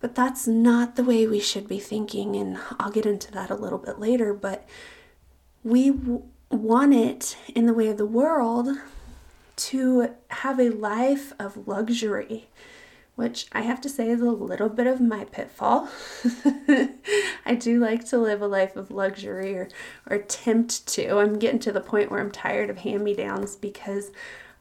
But 0.00 0.14
that's 0.14 0.46
not 0.46 0.96
the 0.96 1.04
way 1.04 1.26
we 1.26 1.40
should 1.40 1.66
be 1.66 1.78
thinking, 1.78 2.36
and 2.36 2.58
I'll 2.78 2.90
get 2.90 3.06
into 3.06 3.32
that 3.32 3.50
a 3.50 3.54
little 3.54 3.78
bit 3.78 3.98
later. 3.98 4.34
But 4.34 4.68
we 5.64 5.90
w- 5.90 6.24
want 6.50 6.92
it 6.92 7.38
in 7.54 7.64
the 7.64 7.74
way 7.74 7.88
of 7.88 7.96
the 7.96 8.04
world 8.04 8.68
to 9.56 10.10
have 10.28 10.60
a 10.60 10.68
life 10.68 11.32
of 11.38 11.66
luxury 11.66 12.48
which 13.16 13.46
I 13.50 13.62
have 13.62 13.80
to 13.80 13.88
say 13.88 14.10
is 14.10 14.20
a 14.20 14.30
little 14.30 14.68
bit 14.68 14.86
of 14.86 15.00
my 15.00 15.24
pitfall. 15.24 15.88
I 17.46 17.54
do 17.54 17.78
like 17.78 18.04
to 18.06 18.18
live 18.18 18.42
a 18.42 18.46
life 18.46 18.76
of 18.76 18.90
luxury 18.90 19.54
or, 19.54 19.68
or 20.10 20.16
attempt 20.16 20.86
to. 20.88 21.18
I'm 21.18 21.38
getting 21.38 21.60
to 21.60 21.72
the 21.72 21.80
point 21.80 22.10
where 22.10 22.20
I'm 22.20 22.32
tired 22.32 22.70
of 22.70 22.78
hand 22.78 23.04
me 23.04 23.14
downs 23.14 23.56
because 23.56 24.10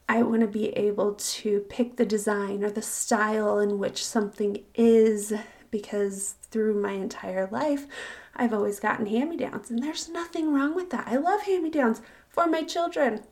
I 0.07 0.21
want 0.21 0.41
to 0.41 0.47
be 0.47 0.69
able 0.69 1.15
to 1.15 1.61
pick 1.61 1.95
the 1.95 2.05
design 2.05 2.63
or 2.63 2.69
the 2.69 2.81
style 2.81 3.57
in 3.59 3.79
which 3.79 4.05
something 4.05 4.63
is 4.75 5.33
because 5.71 6.35
through 6.51 6.79
my 6.79 6.91
entire 6.91 7.47
life, 7.51 7.87
I've 8.35 8.53
always 8.53 8.79
gotten 8.79 9.07
hand 9.07 9.31
me 9.31 9.37
downs, 9.37 9.69
and 9.69 9.81
there's 9.81 10.07
nothing 10.07 10.53
wrong 10.53 10.75
with 10.75 10.89
that. 10.91 11.07
I 11.07 11.17
love 11.17 11.41
hand 11.41 11.63
me 11.63 11.69
downs 11.69 12.01
for 12.29 12.47
my 12.47 12.63
children. 12.63 13.23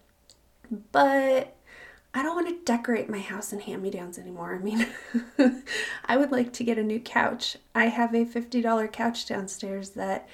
But 0.91 1.52
I 2.13 2.21
don't 2.21 2.35
want 2.35 2.47
to 2.47 2.63
decorate 2.63 3.09
my 3.09 3.19
house 3.19 3.51
in 3.51 3.59
hand 3.59 3.81
me 3.81 3.89
downs 3.89 4.19
anymore. 4.19 4.53
I 4.55 4.59
mean, 4.59 4.87
I 6.05 6.17
would 6.17 6.31
like 6.31 6.53
to 6.53 6.63
get 6.63 6.77
a 6.77 6.83
new 6.83 6.99
couch. 6.99 7.57
I 7.73 7.85
have 7.85 8.13
a 8.13 8.25
$50 8.25 8.91
couch 8.91 9.25
downstairs 9.25 9.91
that 9.91 10.29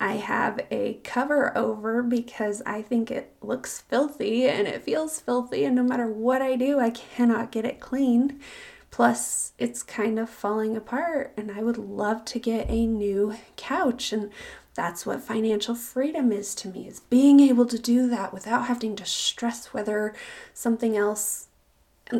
I 0.00 0.14
have 0.14 0.60
a 0.70 0.94
cover 1.04 1.56
over 1.56 2.02
because 2.02 2.62
I 2.64 2.80
think 2.80 3.10
it 3.10 3.34
looks 3.42 3.82
filthy 3.82 4.48
and 4.48 4.66
it 4.66 4.82
feels 4.82 5.20
filthy, 5.20 5.64
and 5.64 5.76
no 5.76 5.82
matter 5.82 6.06
what 6.06 6.40
I 6.40 6.56
do, 6.56 6.80
I 6.80 6.88
cannot 6.88 7.52
get 7.52 7.66
it 7.66 7.80
cleaned. 7.80 8.40
Plus, 8.90 9.52
it's 9.58 9.82
kind 9.82 10.18
of 10.18 10.28
falling 10.28 10.76
apart, 10.76 11.32
and 11.36 11.50
I 11.50 11.62
would 11.62 11.78
love 11.78 12.24
to 12.26 12.40
get 12.40 12.68
a 12.68 12.86
new 12.86 13.36
couch. 13.56 14.12
And 14.12 14.30
that's 14.74 15.04
what 15.04 15.22
financial 15.22 15.74
freedom 15.74 16.32
is 16.32 16.54
to 16.54 16.68
me 16.68 16.86
is 16.86 17.00
being 17.00 17.40
able 17.40 17.66
to 17.66 17.78
do 17.78 18.08
that 18.08 18.32
without 18.32 18.66
having 18.66 18.96
to 18.96 19.04
stress 19.04 19.66
whether 19.74 20.14
something 20.54 20.96
else 20.96 21.46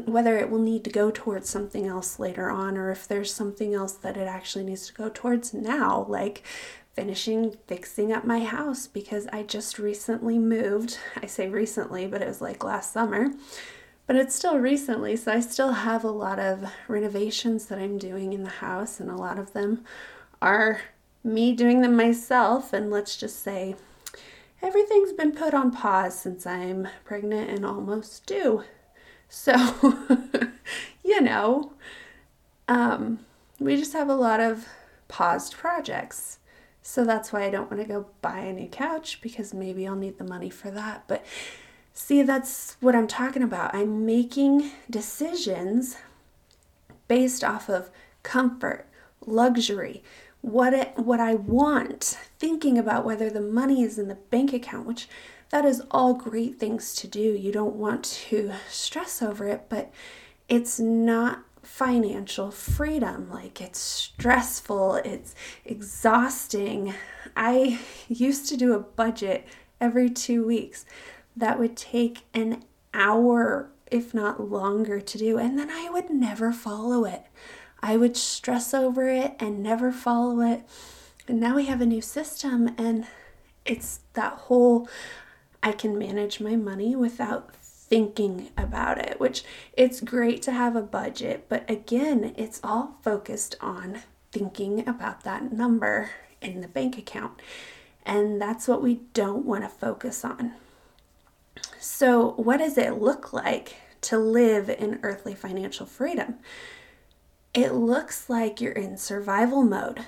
whether 0.05 0.39
it 0.39 0.49
will 0.49 0.61
need 0.61 0.85
to 0.85 0.91
go 0.91 1.11
towards 1.11 1.49
something 1.49 1.85
else 1.85 2.21
later 2.21 2.49
on 2.49 2.77
or 2.77 2.93
if 2.93 3.09
there's 3.09 3.35
something 3.35 3.75
else 3.75 3.93
that 3.95 4.17
it 4.17 4.29
actually 4.29 4.65
needs 4.65 4.87
to 4.87 4.93
go 4.93 5.11
towards 5.13 5.53
now 5.53 6.07
like 6.09 6.45
finishing 6.95 7.57
fixing 7.67 8.13
up 8.13 8.25
my 8.25 8.45
house 8.45 8.87
because 8.87 9.27
I 9.33 9.43
just 9.43 9.79
recently 9.79 10.39
moved. 10.39 10.99
I 11.17 11.27
say 11.27 11.49
recently, 11.49 12.07
but 12.07 12.23
it 12.23 12.29
was 12.29 12.41
like 12.41 12.65
last 12.65 12.93
summer. 12.93 13.31
But 14.07 14.17
it's 14.17 14.35
still 14.35 14.59
recently, 14.59 15.15
so 15.17 15.33
I 15.33 15.41
still 15.41 15.73
have 15.73 16.03
a 16.03 16.11
lot 16.11 16.41
of 16.41 16.65
renovations 16.89 17.67
that 17.67 17.79
I'm 17.79 17.97
doing 17.97 18.33
in 18.33 18.43
the 18.43 18.51
house, 18.51 18.99
and 18.99 19.09
a 19.09 19.15
lot 19.15 19.39
of 19.39 19.53
them 19.53 19.85
are 20.43 20.81
me 21.23 21.55
doing 21.55 21.81
them 21.81 21.97
myself. 21.97 22.73
And 22.73 22.91
let's 22.91 23.17
just 23.17 23.43
say 23.43 23.77
everything's 24.63 25.13
been 25.13 25.33
put 25.33 25.55
on 25.55 25.71
pause 25.71 26.19
since 26.19 26.47
I'm 26.47 26.89
pregnant 27.05 27.51
and 27.51 27.65
almost 27.65 28.27
due. 28.27 28.65
So, 29.29 29.55
you 31.05 31.21
know, 31.21 31.73
um, 32.69 33.21
we 33.59 33.77
just 33.77 33.93
have 33.93 34.09
a 34.09 34.15
lot 34.15 34.41
of 34.41 34.67
paused 35.09 35.55
projects. 35.55 36.39
So 36.83 37.05
that's 37.05 37.33
why 37.33 37.45
I 37.45 37.51
don't 37.51 37.71
want 37.71 37.83
to 37.83 37.89
go 37.89 38.07
buy 38.23 38.39
a 38.39 38.53
new 38.53 38.69
couch 38.69 39.21
because 39.21 39.53
maybe 39.53 39.87
I'll 39.87 39.97
need 39.97 40.19
the 40.19 40.25
money 40.25 40.51
for 40.51 40.71
that. 40.71 41.05
But 41.07 41.25
see, 41.93 42.23
that's 42.23 42.77
what 42.81 42.97
I'm 42.97 43.07
talking 43.07 43.43
about. 43.43 43.75
I'm 43.75 44.07
making 44.07 44.71
decisions 44.89 45.97
based 47.07 47.45
off 47.45 47.69
of 47.69 47.91
comfort, 48.23 48.87
luxury, 49.27 50.03
what 50.43 50.73
it, 50.73 50.93
what 50.97 51.21
I 51.21 51.35
want, 51.35 52.19
thinking 52.39 52.79
about 52.79 53.05
whether 53.05 53.31
the 53.31 53.41
money 53.41 53.83
is 53.83 53.99
in 53.99 54.09
the 54.09 54.15
bank 54.15 54.53
account, 54.53 54.87
which 54.87 55.09
that 55.51 55.65
is 55.65 55.83
all 55.91 56.15
great 56.15 56.59
things 56.59 56.95
to 56.97 57.09
do. 57.09 57.21
You 57.21 57.53
don't 57.53 57.75
want 57.75 58.05
to 58.05 58.53
stress 58.69 59.21
over 59.21 59.47
it, 59.47 59.67
but 59.69 59.93
it's 60.49 60.81
not 60.81 61.45
financial 61.63 62.51
freedom. 62.51 63.31
Like 63.31 63.61
it's 63.61 63.79
stressful, 63.79 64.97
it's 64.97 65.35
exhausting. 65.65 66.95
I 67.37 67.81
used 68.09 68.49
to 68.49 68.57
do 68.57 68.75
a 68.75 68.81
budget 68.81 69.47
every 69.81 70.11
two 70.11 70.47
weeks 70.47 70.85
that 71.37 71.59
would 71.59 71.77
take 71.77 72.25
an 72.35 72.65
hour, 72.93 73.71
if 73.91 74.13
not 74.15 74.51
longer, 74.51 75.01
to 75.01 75.19
do, 75.19 75.39
and 75.39 75.59
then 75.59 75.71
I 75.71 75.91
would 75.91 76.11
never 76.11 76.53
follow 76.53 77.05
it. 77.05 77.25
I 77.83 77.97
would 77.97 78.17
stress 78.17 78.75
over 78.75 79.09
it 79.09 79.35
and 79.39 79.63
never 79.63 79.91
follow 79.93 80.41
it. 80.41 80.63
And 81.27 81.41
now 81.41 81.57
we 81.57 81.67
have 81.67 81.81
a 81.81 81.87
new 81.87 82.03
system, 82.03 82.75
and 82.77 83.07
it's 83.65 84.01
that 84.15 84.33
whole 84.33 84.89
I 85.63 85.73
can 85.73 85.99
manage 85.99 86.41
my 86.41 86.57
money 86.57 86.97
without 86.97 87.55
thinking 87.91 88.51
about 88.57 88.99
it, 88.99 89.19
which 89.19 89.45
it's 89.77 90.01
great 90.01 90.43
to 90.43 90.53
have 90.53 90.77
a 90.77 90.83
budget, 90.83 91.47
but 91.49 91.69
again, 91.69 92.35
it's 92.37 92.61
all 92.63 92.97
focused 93.03 93.57
on 93.61 94.01
thinking 94.31 94.89
about 94.89 95.25
that 95.25 95.53
number 95.53 96.11
in 96.41 96.61
the 96.61 96.69
bank 96.69 96.97
account. 96.97 97.33
And 98.07 98.41
that's 98.41 98.69
what 98.69 98.81
we 98.81 99.01
don't 99.13 99.45
want 99.45 99.65
to 99.65 99.69
focus 99.69 100.25
on. 100.25 100.55
So, 101.79 102.31
what 102.33 102.59
does 102.59 102.79
it 102.79 103.01
look 103.01 103.33
like 103.33 103.77
to 104.03 104.19
live 104.19 104.71
in 104.71 105.01
earthly 105.03 105.35
financial 105.35 105.85
freedom? 105.85 106.39
It 107.53 107.73
looks 107.73 108.31
like 108.31 108.61
you're 108.61 108.73
in 108.73 108.97
survival 108.97 109.63
mode. 109.63 110.01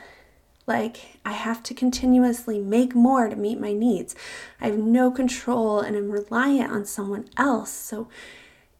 Like, 0.65 1.19
I 1.25 1.33
have 1.33 1.63
to 1.65 1.75
continuously 1.75 2.61
make 2.61 2.95
more 2.95 3.29
to 3.29 3.35
meet 3.35 3.59
my 3.59 3.73
needs. 3.73 4.15
I 4.61 4.67
have 4.67 4.79
no 4.79 5.11
control 5.11 5.81
and 5.81 5.97
I'm 5.97 6.11
reliant 6.11 6.71
on 6.71 6.85
someone 6.85 7.29
else. 7.37 7.73
So 7.73 8.09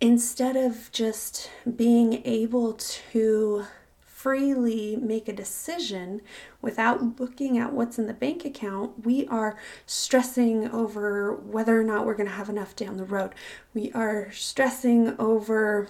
instead 0.01 0.55
of 0.55 0.93
just 0.93 1.51
being 1.77 2.23
able 2.25 2.75
to 2.75 3.65
freely 4.01 4.95
make 4.95 5.27
a 5.27 5.33
decision 5.33 6.21
without 6.61 7.19
looking 7.19 7.59
at 7.59 7.73
what's 7.73 7.99
in 7.99 8.07
the 8.07 8.15
bank 8.15 8.45
account, 8.45 9.05
we 9.05 9.27
are 9.27 9.59
stressing 9.85 10.71
over 10.71 11.35
whether 11.35 11.81
or 11.81 11.83
not 11.83 12.07
we're 12.07 12.15
going 12.15 12.29
to 12.29 12.35
have 12.35 12.49
enough 12.49 12.77
down 12.77 12.97
the 12.97 13.05
road. 13.05 13.35
We 13.75 13.91
are 13.91 14.31
stressing 14.31 15.17
over 15.19 15.89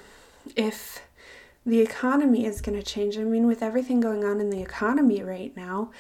if 0.57 1.03
the 1.65 1.81
economy 1.81 2.45
is 2.45 2.61
going 2.61 2.79
to 2.79 2.85
change. 2.85 3.17
I 3.17 3.25
mean, 3.25 3.47
with 3.47 3.63
everything 3.63 4.01
going 4.01 4.25
on 4.25 4.41
in 4.41 4.51
the 4.51 4.61
economy 4.61 5.23
right 5.23 5.57
now, 5.57 5.91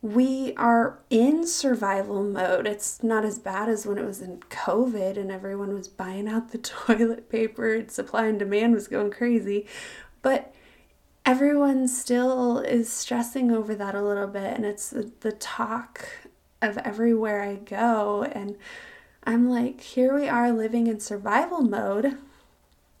we 0.00 0.52
are 0.56 0.98
in 1.10 1.46
survival 1.46 2.24
mode. 2.24 2.66
It's 2.66 3.02
not 3.02 3.24
as 3.24 3.38
bad 3.38 3.68
as 3.68 3.86
when 3.86 3.98
it 3.98 4.04
was 4.04 4.20
in 4.20 4.40
COVID 4.50 5.16
and 5.16 5.30
everyone 5.30 5.74
was 5.74 5.86
buying 5.88 6.28
out 6.28 6.50
the 6.50 6.58
toilet 6.58 7.28
paper 7.28 7.74
and 7.74 7.90
supply 7.90 8.26
and 8.26 8.38
demand 8.38 8.74
was 8.74 8.88
going 8.88 9.10
crazy. 9.10 9.66
But 10.22 10.54
everyone 11.24 11.86
still 11.88 12.58
is 12.58 12.90
stressing 12.90 13.50
over 13.50 13.74
that 13.74 13.94
a 13.94 14.02
little 14.02 14.26
bit, 14.26 14.54
and 14.56 14.64
it's 14.64 14.90
the, 14.90 15.32
talk 15.32 16.08
of 16.60 16.78
everywhere 16.78 17.42
I 17.42 17.56
go. 17.56 18.24
And 18.24 18.56
I'm 19.24 19.48
like, 19.48 19.80
here 19.80 20.14
we 20.14 20.28
are 20.28 20.52
living 20.52 20.86
in 20.86 21.00
survival 21.00 21.62
mode 21.62 22.18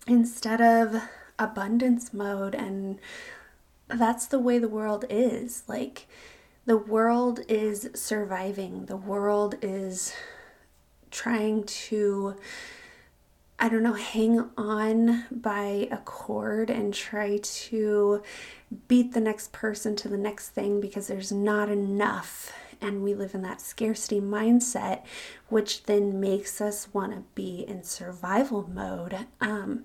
instead 0.06 0.60
of 0.60 1.02
abundance 1.42 2.12
mode 2.12 2.54
and 2.54 2.98
that's 3.88 4.26
the 4.26 4.38
way 4.38 4.58
the 4.58 4.68
world 4.68 5.04
is 5.10 5.64
like 5.66 6.06
the 6.64 6.76
world 6.76 7.40
is 7.48 7.90
surviving 7.94 8.86
the 8.86 8.96
world 8.96 9.56
is 9.62 10.14
trying 11.10 11.64
to 11.64 12.36
I 13.62 13.68
don't 13.68 13.84
know, 13.84 13.92
hang 13.92 14.50
on 14.56 15.26
by 15.30 15.86
a 15.92 15.98
cord 15.98 16.68
and 16.68 16.92
try 16.92 17.36
to 17.36 18.20
beat 18.88 19.12
the 19.12 19.20
next 19.20 19.52
person 19.52 19.94
to 19.96 20.08
the 20.08 20.16
next 20.16 20.48
thing 20.48 20.80
because 20.80 21.06
there's 21.06 21.30
not 21.30 21.68
enough. 21.68 22.52
And 22.80 23.04
we 23.04 23.14
live 23.14 23.36
in 23.36 23.42
that 23.42 23.60
scarcity 23.60 24.20
mindset, 24.20 25.04
which 25.48 25.84
then 25.84 26.18
makes 26.18 26.60
us 26.60 26.92
want 26.92 27.12
to 27.12 27.22
be 27.36 27.64
in 27.68 27.84
survival 27.84 28.68
mode. 28.68 29.16
Um, 29.40 29.84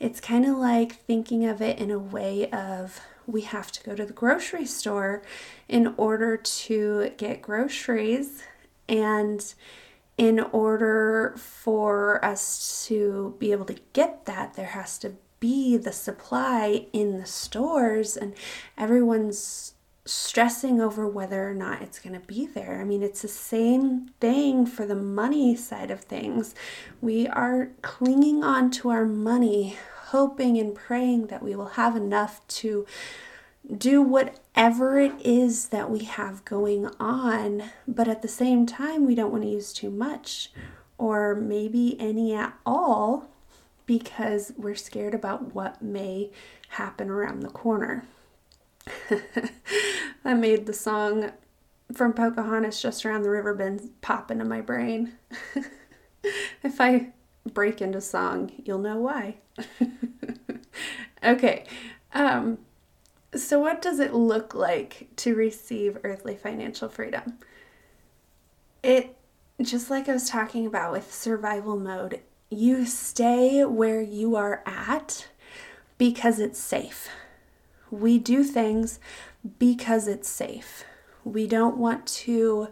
it's 0.00 0.18
kind 0.18 0.46
of 0.46 0.56
like 0.56 0.96
thinking 1.04 1.44
of 1.44 1.60
it 1.60 1.78
in 1.78 1.90
a 1.90 1.98
way 1.98 2.50
of 2.50 3.00
we 3.26 3.42
have 3.42 3.70
to 3.70 3.82
go 3.84 3.94
to 3.94 4.04
the 4.04 4.12
grocery 4.12 4.66
store 4.66 5.22
in 5.68 5.94
order 5.96 6.36
to 6.36 7.12
get 7.18 7.42
groceries 7.42 8.42
and 8.88 9.54
in 10.18 10.40
order 10.40 11.34
for 11.36 12.22
us 12.24 12.86
to 12.86 13.36
be 13.38 13.52
able 13.52 13.66
to 13.66 13.78
get 13.92 14.24
that 14.24 14.54
there 14.54 14.66
has 14.66 14.98
to 14.98 15.14
be 15.38 15.76
the 15.76 15.92
supply 15.92 16.86
in 16.92 17.18
the 17.18 17.26
stores 17.26 18.16
and 18.16 18.34
everyone's 18.76 19.74
stressing 20.04 20.80
over 20.80 21.06
whether 21.06 21.48
or 21.48 21.54
not 21.54 21.82
it's 21.82 21.98
going 21.98 22.18
to 22.18 22.26
be 22.26 22.46
there. 22.46 22.80
I 22.80 22.84
mean, 22.84 23.02
it's 23.02 23.22
the 23.22 23.28
same 23.28 24.08
thing 24.20 24.66
for 24.66 24.86
the 24.86 24.94
money 24.94 25.54
side 25.54 25.90
of 25.90 26.00
things. 26.00 26.54
We 27.00 27.28
are 27.28 27.70
clinging 27.82 28.42
on 28.42 28.70
to 28.72 28.90
our 28.90 29.04
money, 29.04 29.76
hoping 30.06 30.58
and 30.58 30.74
praying 30.74 31.26
that 31.26 31.42
we 31.42 31.54
will 31.54 31.70
have 31.70 31.96
enough 31.96 32.46
to 32.48 32.86
do 33.76 34.02
whatever 34.02 34.98
it 34.98 35.12
is 35.24 35.68
that 35.68 35.90
we 35.90 36.00
have 36.00 36.44
going 36.44 36.88
on, 36.98 37.70
but 37.86 38.08
at 38.08 38.22
the 38.22 38.28
same 38.28 38.66
time, 38.66 39.06
we 39.06 39.14
don't 39.14 39.30
want 39.30 39.44
to 39.44 39.50
use 39.50 39.72
too 39.72 39.90
much 39.90 40.50
or 40.98 41.34
maybe 41.34 41.98
any 42.00 42.34
at 42.34 42.54
all 42.66 43.28
because 43.86 44.52
we're 44.56 44.74
scared 44.74 45.14
about 45.14 45.54
what 45.54 45.82
may 45.82 46.30
happen 46.70 47.08
around 47.08 47.40
the 47.40 47.48
corner. 47.48 48.04
that 49.08 50.38
made 50.38 50.66
the 50.66 50.72
song 50.72 51.32
from 51.92 52.12
Pocahontas 52.12 52.80
just 52.80 53.04
around 53.04 53.22
the 53.22 53.30
river 53.30 53.54
bend 53.54 53.90
pop 54.00 54.30
into 54.30 54.44
my 54.44 54.60
brain. 54.60 55.12
if 56.62 56.80
I 56.80 57.08
break 57.52 57.80
into 57.80 58.00
song, 58.00 58.52
you'll 58.64 58.78
know 58.78 58.98
why. 58.98 59.36
okay. 61.24 61.64
Um, 62.12 62.58
so, 63.34 63.60
what 63.60 63.80
does 63.80 64.00
it 64.00 64.12
look 64.12 64.54
like 64.54 65.08
to 65.16 65.34
receive 65.34 65.98
earthly 66.02 66.36
financial 66.36 66.88
freedom? 66.88 67.38
It, 68.82 69.16
just 69.60 69.90
like 69.90 70.08
I 70.08 70.14
was 70.14 70.28
talking 70.28 70.66
about 70.66 70.92
with 70.92 71.12
survival 71.12 71.78
mode, 71.78 72.20
you 72.50 72.86
stay 72.86 73.64
where 73.64 74.00
you 74.00 74.34
are 74.34 74.62
at 74.66 75.28
because 75.98 76.40
it's 76.40 76.58
safe. 76.58 77.08
We 77.90 78.18
do 78.18 78.44
things 78.44 79.00
because 79.58 80.06
it's 80.06 80.28
safe. 80.28 80.84
We 81.24 81.46
don't 81.46 81.76
want 81.76 82.06
to 82.06 82.68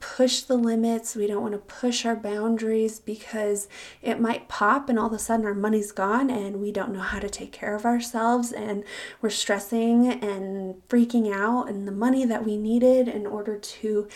push 0.00 0.40
the 0.40 0.56
limits. 0.56 1.14
We 1.14 1.26
don't 1.26 1.42
want 1.42 1.52
to 1.52 1.58
push 1.58 2.06
our 2.06 2.16
boundaries 2.16 3.00
because 3.00 3.68
it 4.00 4.18
might 4.18 4.48
pop 4.48 4.88
and 4.88 4.98
all 4.98 5.08
of 5.08 5.12
a 5.12 5.18
sudden 5.18 5.44
our 5.44 5.54
money's 5.54 5.92
gone 5.92 6.30
and 6.30 6.60
we 6.60 6.72
don't 6.72 6.92
know 6.92 7.00
how 7.00 7.18
to 7.18 7.28
take 7.28 7.52
care 7.52 7.74
of 7.74 7.84
ourselves 7.84 8.50
and 8.50 8.82
we're 9.20 9.30
stressing 9.30 10.06
and 10.06 10.76
freaking 10.88 11.34
out 11.34 11.68
and 11.68 11.86
the 11.86 11.92
money 11.92 12.24
that 12.24 12.44
we 12.44 12.56
needed 12.56 13.08
in 13.08 13.26
order 13.26 13.58
to 13.58 14.08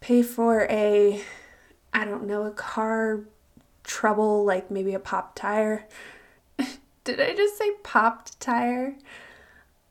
pay 0.00 0.22
for 0.22 0.66
a 0.68 1.22
I 1.94 2.04
don't 2.04 2.26
know, 2.26 2.44
a 2.44 2.50
car 2.50 3.20
trouble 3.84 4.44
like 4.44 4.70
maybe 4.70 4.94
a 4.94 4.98
pop 4.98 5.36
tire. 5.36 5.86
Did 7.04 7.20
I 7.20 7.34
just 7.34 7.58
say 7.58 7.70
popped 7.82 8.40
tire? 8.40 8.96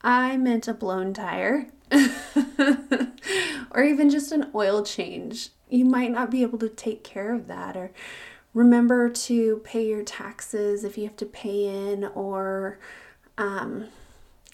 I 0.01 0.35
meant 0.37 0.67
a 0.67 0.73
blown 0.73 1.13
tire. 1.13 1.67
or 3.71 3.83
even 3.83 4.09
just 4.09 4.31
an 4.31 4.49
oil 4.55 4.83
change. 4.83 5.49
You 5.69 5.85
might 5.85 6.11
not 6.11 6.31
be 6.31 6.41
able 6.41 6.57
to 6.59 6.69
take 6.69 7.03
care 7.03 7.33
of 7.33 7.47
that 7.47 7.77
or 7.77 7.91
remember 8.53 9.09
to 9.09 9.57
pay 9.63 9.87
your 9.87 10.03
taxes 10.03 10.83
if 10.83 10.97
you 10.97 11.05
have 11.05 11.17
to 11.17 11.25
pay 11.25 11.65
in 11.65 12.03
or 12.03 12.79
um, 13.37 13.85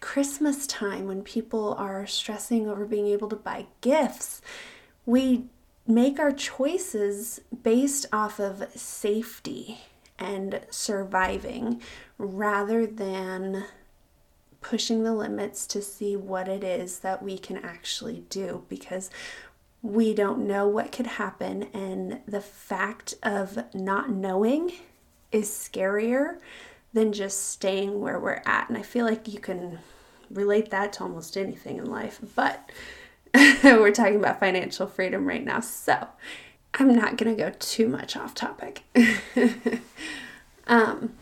Christmas 0.02 0.68
time 0.68 1.08
when 1.08 1.24
people 1.24 1.74
are 1.76 2.06
stressing 2.08 2.70
over 2.70 2.86
being 2.86 3.08
able 3.08 3.30
to 3.30 3.36
buy 3.36 3.66
gifts. 3.82 4.42
We 5.06 5.46
make 5.88 6.20
our 6.20 6.32
choices 6.32 7.42
based 7.64 8.06
off 8.14 8.40
of 8.40 8.70
safety 8.76 9.80
and 10.18 10.62
surviving 10.70 11.82
rather 12.20 12.86
than 12.86 13.64
pushing 14.62 15.04
the 15.04 15.14
limits 15.14 15.66
to 15.66 15.82
see 15.82 16.16
what 16.16 16.48
it 16.48 16.64
is 16.64 17.00
that 17.00 17.24
we 17.24 17.38
can 17.38 17.58
actually 17.58 18.26
do 18.30 18.66
because 18.68 19.10
we 19.82 20.14
don't 20.14 20.46
know 20.46 20.68
what 20.68 20.92
could 20.92 21.08
happen, 21.08 21.64
and 21.74 22.20
the 22.28 22.42
fact 22.42 23.14
of 23.24 23.64
not 23.74 24.10
knowing 24.10 24.74
is 25.32 25.50
scarier 25.50 26.40
than 26.92 27.14
just 27.14 27.50
staying 27.50 28.02
where 28.02 28.20
we're 28.20 28.42
at. 28.46 28.68
And 28.68 28.78
I 28.78 28.82
feel 28.82 29.06
like 29.06 29.28
you 29.28 29.40
can 29.40 29.80
relate 30.30 30.70
that 30.72 30.94
to 30.94 31.04
almost 31.04 31.38
anything 31.38 31.78
in 31.78 31.86
life, 31.86 32.20
but 32.36 32.70
we're 33.64 33.92
talking 33.92 34.18
about 34.18 34.42
financial 34.42 34.86
freedom 34.86 35.26
right 35.26 35.46
now, 35.46 35.62
so 35.62 36.10
I'm 36.74 36.94
not 36.94 37.16
gonna 37.16 37.36
go 37.36 37.54
too 37.60 37.88
much 37.88 38.18
off 38.18 38.36
topic. 38.36 38.84
um, 40.68 41.14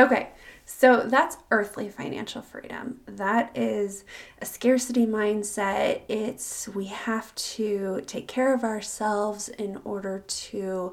okay, 0.00 0.30
so 0.64 1.02
that's 1.02 1.36
earthly 1.50 1.88
financial 1.88 2.42
freedom. 2.42 3.00
That 3.06 3.50
is 3.56 4.04
a 4.40 4.46
scarcity 4.46 5.06
mindset. 5.06 6.02
It's 6.08 6.68
we 6.68 6.86
have 6.86 7.34
to 7.34 8.02
take 8.06 8.28
care 8.28 8.54
of 8.54 8.62
ourselves 8.62 9.48
in 9.48 9.80
order 9.84 10.24
to 10.26 10.92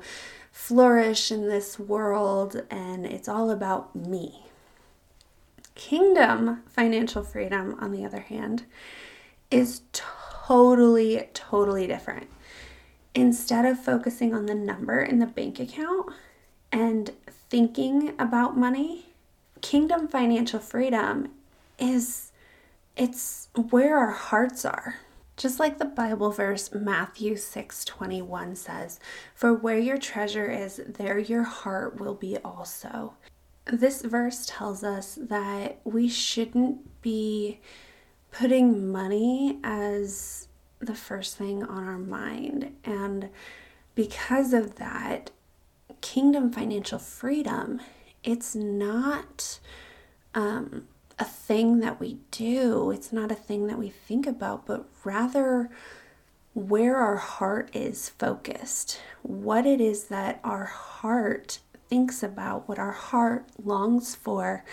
flourish 0.52 1.32
in 1.32 1.48
this 1.48 1.78
world, 1.78 2.64
and 2.70 3.06
it's 3.06 3.30
all 3.30 3.52
about 3.52 3.96
me. 3.96 4.46
Kingdom 5.76 6.64
financial 6.68 7.24
freedom, 7.24 7.78
on 7.80 7.92
the 7.92 8.04
other 8.04 8.22
hand, 8.22 8.66
is 9.52 9.82
totally, 9.94 11.30
totally 11.34 11.86
different. 11.86 12.28
Instead 13.14 13.66
of 13.66 13.80
focusing 13.80 14.34
on 14.34 14.48
the 14.48 14.56
number 14.56 15.02
in 15.02 15.20
the 15.20 15.26
bank 15.28 15.60
account 15.60 16.12
and 16.72 17.12
thinking 17.50 18.14
about 18.20 18.58
money, 18.58 19.06
kingdom 19.62 20.08
financial 20.08 20.60
freedom 20.60 21.30
is 21.80 22.32
it's 22.96 23.50
where 23.70 23.98
our 23.98 24.12
hearts 24.12 24.66
are. 24.66 24.96
Just 25.36 25.60
like 25.60 25.78
the 25.78 25.86
Bible 25.86 26.32
verse 26.32 26.74
Matthew 26.74 27.36
6:21 27.36 28.56
says, 28.56 29.00
"For 29.36 29.54
where 29.54 29.78
your 29.78 29.98
treasure 29.98 30.50
is, 30.50 30.82
there 30.88 31.20
your 31.20 31.44
heart 31.44 32.00
will 32.00 32.16
be 32.16 32.38
also." 32.38 33.14
This 33.66 34.02
verse 34.02 34.46
tells 34.48 34.84
us 34.84 35.18
that 35.22 35.80
we 35.84 36.08
shouldn't 36.08 37.02
be 37.02 37.60
putting 38.32 38.92
money 38.92 39.60
as 39.64 40.48
the 40.80 40.96
first 40.96 41.38
thing 41.38 41.64
on 41.64 41.84
our 41.84 41.98
mind. 41.98 42.76
And 42.84 43.30
because 43.94 44.54
of 44.54 44.76
that, 44.76 45.32
kingdom 46.14 46.52
financial 46.52 47.00
freedom 47.00 47.80
it's 48.24 48.56
not 48.56 49.60
um, 50.36 50.88
a 51.18 51.24
thing 51.24 51.80
that 51.80 52.00
we 52.00 52.20
do, 52.30 52.92
it's 52.92 53.14
not 53.14 53.32
a 53.32 53.36
thing 53.36 53.68
that 53.68 53.80
we 53.80 53.90
think 53.90 54.28
about, 54.28 54.66
but 54.66 54.86
rather 55.06 55.70
where 56.54 56.98
our 56.98 57.16
heart 57.16 57.70
is 57.74 58.10
focused, 58.10 59.00
what 59.22 59.66
it 59.66 59.80
is 59.80 60.06
that 60.06 60.40
our 60.44 60.66
heart 60.66 61.60
thinks 61.88 62.22
about, 62.22 62.68
what 62.68 62.78
our 62.78 62.92
heart 62.92 63.46
longs 63.64 64.14
for. 64.14 64.66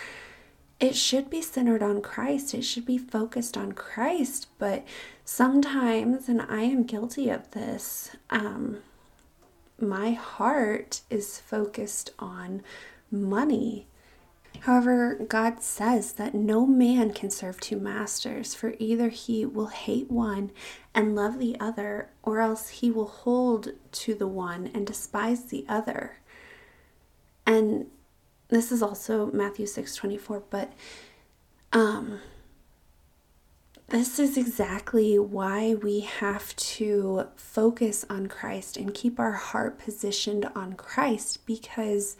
It 0.79 0.95
should 0.95 1.29
be 1.29 1.41
centered 1.41 1.81
on 1.81 2.01
Christ. 2.01 2.53
It 2.53 2.63
should 2.63 2.85
be 2.85 2.97
focused 2.97 3.55
on 3.55 3.71
Christ. 3.71 4.47
But 4.59 4.83
sometimes, 5.23 6.27
and 6.27 6.41
I 6.41 6.63
am 6.63 6.83
guilty 6.83 7.29
of 7.29 7.51
this, 7.51 8.17
um, 8.29 8.79
my 9.79 10.11
heart 10.11 11.01
is 11.09 11.39
focused 11.39 12.11
on 12.19 12.63
money. 13.11 13.87
However, 14.61 15.15
God 15.15 15.61
says 15.61 16.13
that 16.13 16.33
no 16.33 16.65
man 16.65 17.13
can 17.13 17.29
serve 17.29 17.59
two 17.59 17.77
masters, 17.77 18.55
for 18.55 18.73
either 18.79 19.09
he 19.09 19.45
will 19.45 19.67
hate 19.67 20.09
one 20.09 20.51
and 20.93 21.15
love 21.15 21.39
the 21.39 21.59
other, 21.59 22.09
or 22.23 22.39
else 22.39 22.69
he 22.69 22.89
will 22.89 23.07
hold 23.07 23.69
to 23.91 24.15
the 24.15 24.27
one 24.27 24.71
and 24.73 24.87
despise 24.87 25.45
the 25.45 25.65
other. 25.67 26.19
And 27.45 27.87
this 28.47 28.71
is 28.71 28.81
also 28.81 29.27
Matthew 29.31 29.65
6 29.65 29.93
24, 29.95 30.43
but 30.49 30.73
um, 31.73 32.21
this 33.89 34.17
is 34.17 34.35
exactly 34.35 35.19
why 35.19 35.75
we 35.75 35.99
have 35.99 36.55
to 36.55 37.27
focus 37.35 38.03
on 38.09 38.27
Christ 38.27 38.77
and 38.77 38.93
keep 38.93 39.19
our 39.19 39.33
heart 39.33 39.77
positioned 39.77 40.45
on 40.55 40.73
Christ 40.73 41.45
because 41.45 42.17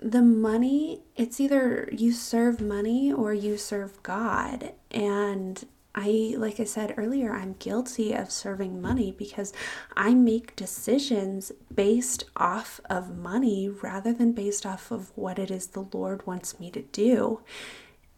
the 0.00 0.22
money, 0.22 1.00
it's 1.16 1.40
either 1.40 1.88
you 1.92 2.12
serve 2.12 2.60
money 2.60 3.12
or 3.12 3.32
you 3.32 3.56
serve 3.56 4.02
God. 4.02 4.72
And 4.90 5.64
I, 5.94 6.34
like 6.36 6.58
I 6.58 6.64
said 6.64 6.94
earlier, 6.96 7.32
I'm 7.32 7.54
guilty 7.60 8.12
of 8.12 8.32
serving 8.32 8.82
money 8.82 9.14
because 9.16 9.52
I 9.96 10.12
make 10.12 10.56
decisions 10.56 11.52
based 11.72 12.24
off 12.36 12.80
of 12.90 13.16
money 13.16 13.68
rather 13.68 14.12
than 14.12 14.32
based 14.32 14.66
off 14.66 14.90
of 14.90 15.16
what 15.16 15.38
it 15.38 15.52
is 15.52 15.68
the 15.68 15.86
Lord 15.92 16.26
wants 16.26 16.58
me 16.58 16.70
to 16.72 16.82
do. 16.82 17.40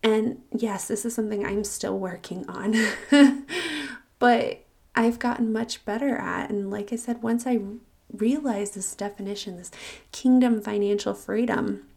And 0.06 0.42
yes, 0.52 0.86
this 0.86 1.04
is 1.04 1.16
something 1.16 1.44
I'm 1.44 1.64
still 1.64 1.98
working 1.98 2.48
on, 2.48 2.76
but 4.20 4.64
I've 4.94 5.18
gotten 5.18 5.52
much 5.52 5.84
better 5.84 6.14
at. 6.16 6.48
And 6.48 6.70
like 6.70 6.92
I 6.92 6.96
said, 6.96 7.24
once 7.24 7.44
I 7.44 7.58
realized 8.12 8.76
this 8.76 8.94
definition, 8.94 9.56
this 9.56 9.72
kingdom 10.12 10.60
financial 10.60 11.12
freedom, 11.12 11.88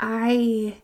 I 0.00 0.78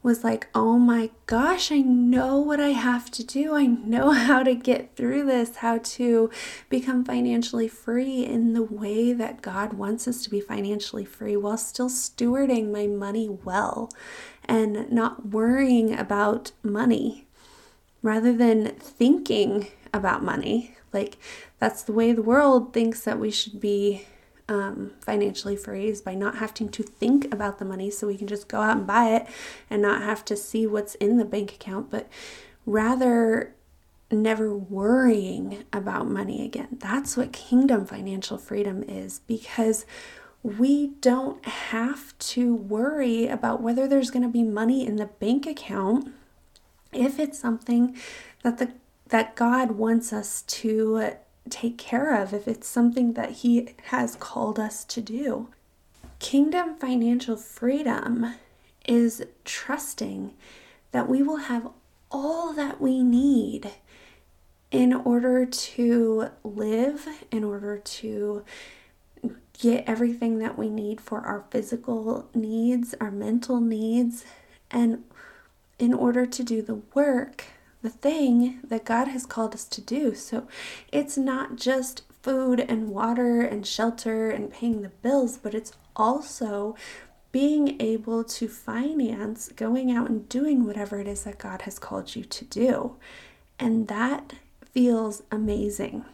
was 0.00 0.22
like, 0.22 0.46
oh 0.54 0.78
my 0.78 1.10
gosh, 1.26 1.72
I 1.72 1.78
know 1.78 2.38
what 2.38 2.60
I 2.60 2.68
have 2.68 3.10
to 3.10 3.24
do. 3.24 3.56
I 3.56 3.66
know 3.66 4.10
how 4.12 4.44
to 4.44 4.54
get 4.54 4.94
through 4.94 5.26
this, 5.26 5.56
how 5.56 5.78
to 5.78 6.30
become 6.68 7.04
financially 7.04 7.66
free 7.66 8.24
in 8.24 8.52
the 8.52 8.62
way 8.62 9.12
that 9.12 9.42
God 9.42 9.72
wants 9.72 10.06
us 10.06 10.22
to 10.22 10.30
be 10.30 10.40
financially 10.40 11.04
free 11.04 11.36
while 11.36 11.58
still 11.58 11.88
stewarding 11.90 12.70
my 12.70 12.86
money 12.86 13.28
well 13.28 13.90
and 14.48 14.90
not 14.90 15.26
worrying 15.26 15.96
about 15.96 16.52
money 16.62 17.26
rather 18.02 18.32
than 18.32 18.68
thinking 18.76 19.68
about 19.92 20.24
money. 20.24 20.74
Like, 20.92 21.18
that's 21.58 21.82
the 21.82 21.92
way 21.92 22.12
the 22.12 22.22
world 22.22 22.72
thinks 22.72 23.02
that 23.02 23.18
we 23.18 23.30
should 23.30 23.60
be 23.60 24.06
um, 24.48 24.92
financially 25.00 25.56
free 25.56 25.88
is 25.88 26.00
by 26.00 26.14
not 26.14 26.36
having 26.36 26.70
to 26.70 26.82
think 26.82 27.32
about 27.32 27.58
the 27.58 27.64
money 27.64 27.90
so 27.90 28.06
we 28.06 28.16
can 28.16 28.26
just 28.26 28.48
go 28.48 28.60
out 28.62 28.78
and 28.78 28.86
buy 28.86 29.10
it 29.10 29.26
and 29.68 29.82
not 29.82 30.02
have 30.02 30.24
to 30.26 30.36
see 30.36 30.66
what's 30.66 30.94
in 30.96 31.18
the 31.18 31.24
bank 31.24 31.52
account, 31.52 31.90
but 31.90 32.08
rather 32.64 33.54
never 34.10 34.56
worrying 34.56 35.64
about 35.72 36.08
money 36.08 36.44
again. 36.44 36.68
That's 36.72 37.16
what 37.16 37.32
kingdom 37.32 37.84
financial 37.84 38.38
freedom 38.38 38.82
is 38.82 39.20
because 39.26 39.84
we 40.42 40.88
don't 41.00 41.44
have 41.44 42.16
to 42.18 42.54
worry 42.54 43.26
about 43.26 43.60
whether 43.60 43.88
there's 43.88 44.10
going 44.10 44.22
to 44.22 44.28
be 44.28 44.42
money 44.42 44.86
in 44.86 44.96
the 44.96 45.06
bank 45.06 45.46
account 45.46 46.12
if 46.92 47.18
it's 47.18 47.38
something 47.38 47.96
that 48.42 48.58
the 48.58 48.72
that 49.08 49.34
God 49.34 49.72
wants 49.72 50.12
us 50.12 50.42
to 50.42 51.12
take 51.48 51.78
care 51.78 52.20
of 52.20 52.34
if 52.34 52.46
it's 52.46 52.68
something 52.68 53.14
that 53.14 53.30
He 53.30 53.74
has 53.84 54.16
called 54.16 54.58
us 54.58 54.84
to 54.84 55.00
do. 55.00 55.48
Kingdom 56.18 56.76
financial 56.76 57.36
freedom 57.36 58.34
is 58.86 59.24
trusting 59.44 60.34
that 60.92 61.08
we 61.08 61.22
will 61.22 61.36
have 61.36 61.68
all 62.10 62.52
that 62.52 62.80
we 62.80 63.02
need 63.02 63.70
in 64.70 64.92
order 64.92 65.46
to 65.46 66.28
live, 66.44 67.08
in 67.30 67.44
order 67.44 67.78
to 67.78 68.44
get 69.58 69.84
everything 69.88 70.38
that 70.38 70.56
we 70.56 70.68
need 70.68 71.00
for 71.00 71.20
our 71.20 71.44
physical 71.50 72.28
needs, 72.34 72.94
our 73.00 73.10
mental 73.10 73.60
needs, 73.60 74.24
and 74.70 75.04
in 75.78 75.92
order 75.92 76.26
to 76.26 76.42
do 76.42 76.62
the 76.62 76.80
work, 76.94 77.44
the 77.82 77.90
thing 77.90 78.60
that 78.64 78.84
God 78.84 79.08
has 79.08 79.26
called 79.26 79.54
us 79.54 79.64
to 79.64 79.80
do. 79.80 80.14
So 80.14 80.48
it's 80.92 81.16
not 81.16 81.56
just 81.56 82.02
food 82.22 82.60
and 82.60 82.88
water 82.90 83.42
and 83.42 83.66
shelter 83.66 84.30
and 84.30 84.52
paying 84.52 84.82
the 84.82 84.88
bills, 84.88 85.38
but 85.38 85.54
it's 85.54 85.72
also 85.94 86.74
being 87.30 87.80
able 87.80 88.24
to 88.24 88.48
finance 88.48 89.50
going 89.54 89.90
out 89.90 90.08
and 90.08 90.28
doing 90.28 90.64
whatever 90.64 90.98
it 90.98 91.06
is 91.06 91.24
that 91.24 91.38
God 91.38 91.62
has 91.62 91.78
called 91.78 92.16
you 92.16 92.24
to 92.24 92.44
do. 92.44 92.96
And 93.58 93.86
that 93.88 94.34
feels 94.72 95.22
amazing. 95.30 96.04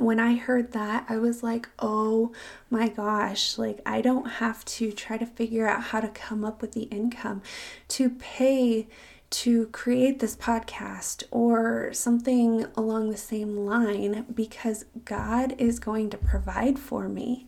When 0.00 0.18
I 0.18 0.36
heard 0.36 0.72
that, 0.72 1.04
I 1.08 1.18
was 1.18 1.42
like, 1.42 1.68
oh 1.78 2.32
my 2.70 2.88
gosh, 2.88 3.58
like 3.58 3.80
I 3.84 4.00
don't 4.00 4.26
have 4.26 4.64
to 4.64 4.92
try 4.92 5.18
to 5.18 5.26
figure 5.26 5.68
out 5.68 5.82
how 5.84 6.00
to 6.00 6.08
come 6.08 6.44
up 6.44 6.62
with 6.62 6.72
the 6.72 6.84
income 6.84 7.42
to 7.88 8.10
pay 8.10 8.88
to 9.30 9.66
create 9.66 10.18
this 10.18 10.36
podcast 10.36 11.22
or 11.30 11.92
something 11.92 12.66
along 12.76 13.10
the 13.10 13.16
same 13.16 13.56
line 13.58 14.26
because 14.34 14.86
God 15.04 15.54
is 15.58 15.78
going 15.78 16.10
to 16.10 16.16
provide 16.16 16.78
for 16.78 17.08
me. 17.08 17.46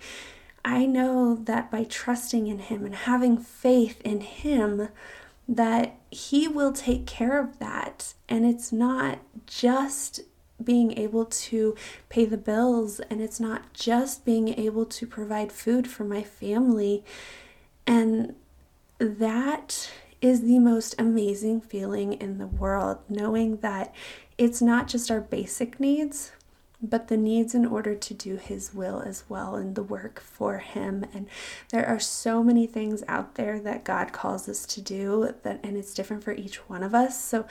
I 0.65 0.87
know 0.87 1.35
that 1.35 1.71
by 1.71 1.85
trusting 1.85 2.47
in 2.47 2.61
Him 2.61 2.85
and 2.85 2.95
having 2.95 3.37
faith 3.37 4.01
in 4.03 4.21
Him, 4.21 4.88
that 5.49 5.97
He 6.11 6.47
will 6.47 6.73
take 6.73 7.07
care 7.07 7.41
of 7.41 7.59
that. 7.59 8.15
And 8.29 8.47
it's 8.47 8.71
not 8.73 9.19
just 9.47 10.21
being 10.62 10.96
able 10.98 11.25
to 11.25 11.77
pay 12.09 12.25
the 12.25 12.37
bills, 12.37 13.01
and 13.11 13.20
it's 13.20 13.40
not 13.40 13.72
just 13.72 14.25
being 14.25 14.48
able 14.48 14.87
to 14.87 15.07
provide 15.07 15.53
food 15.53 15.88
for 15.88 16.05
my 16.05 16.22
family. 16.22 17.05
And 17.87 18.35
that 18.98 19.90
is 20.20 20.42
the 20.42 20.61
most 20.61 20.94
amazing 20.98 21.61
feeling 21.61 22.12
in 22.14 22.38
the 22.38 22.46
world, 22.46 22.98
knowing 23.09 23.57
that 23.59 23.92
it's 24.38 24.62
not 24.62 24.87
just 24.87 25.11
our 25.11 25.20
basic 25.20 25.81
needs, 25.81 26.33
but 26.81 27.07
the 27.07 27.16
needs 27.16 27.55
in 27.55 27.64
order 27.64 27.94
to 27.94 28.14
do 28.14 28.37
His 28.37 28.75
will 28.75 29.03
as 29.03 29.25
well 29.29 29.55
and 29.55 29.77
the 29.77 29.83
work 29.85 30.20
for 30.20 30.59
Him. 30.59 31.05
And 31.14 31.29
there 31.70 31.87
are 31.87 32.01
so 32.01 32.42
many 32.42 32.66
things 32.66 33.05
out 33.07 33.37
there 33.37 33.61
that 33.61 33.85
God 33.85 34.12
calls 34.12 34.48
us 34.48 34.66
to 34.66 34.81
do 34.81 35.33
that, 35.42 35.61
and 35.62 35.77
it's 35.77 35.94
different 35.94 36.25
for 36.25 36.33
each 36.33 36.57
one 36.68 36.83
of 36.83 36.94
us. 36.94 37.22
So 37.22 37.46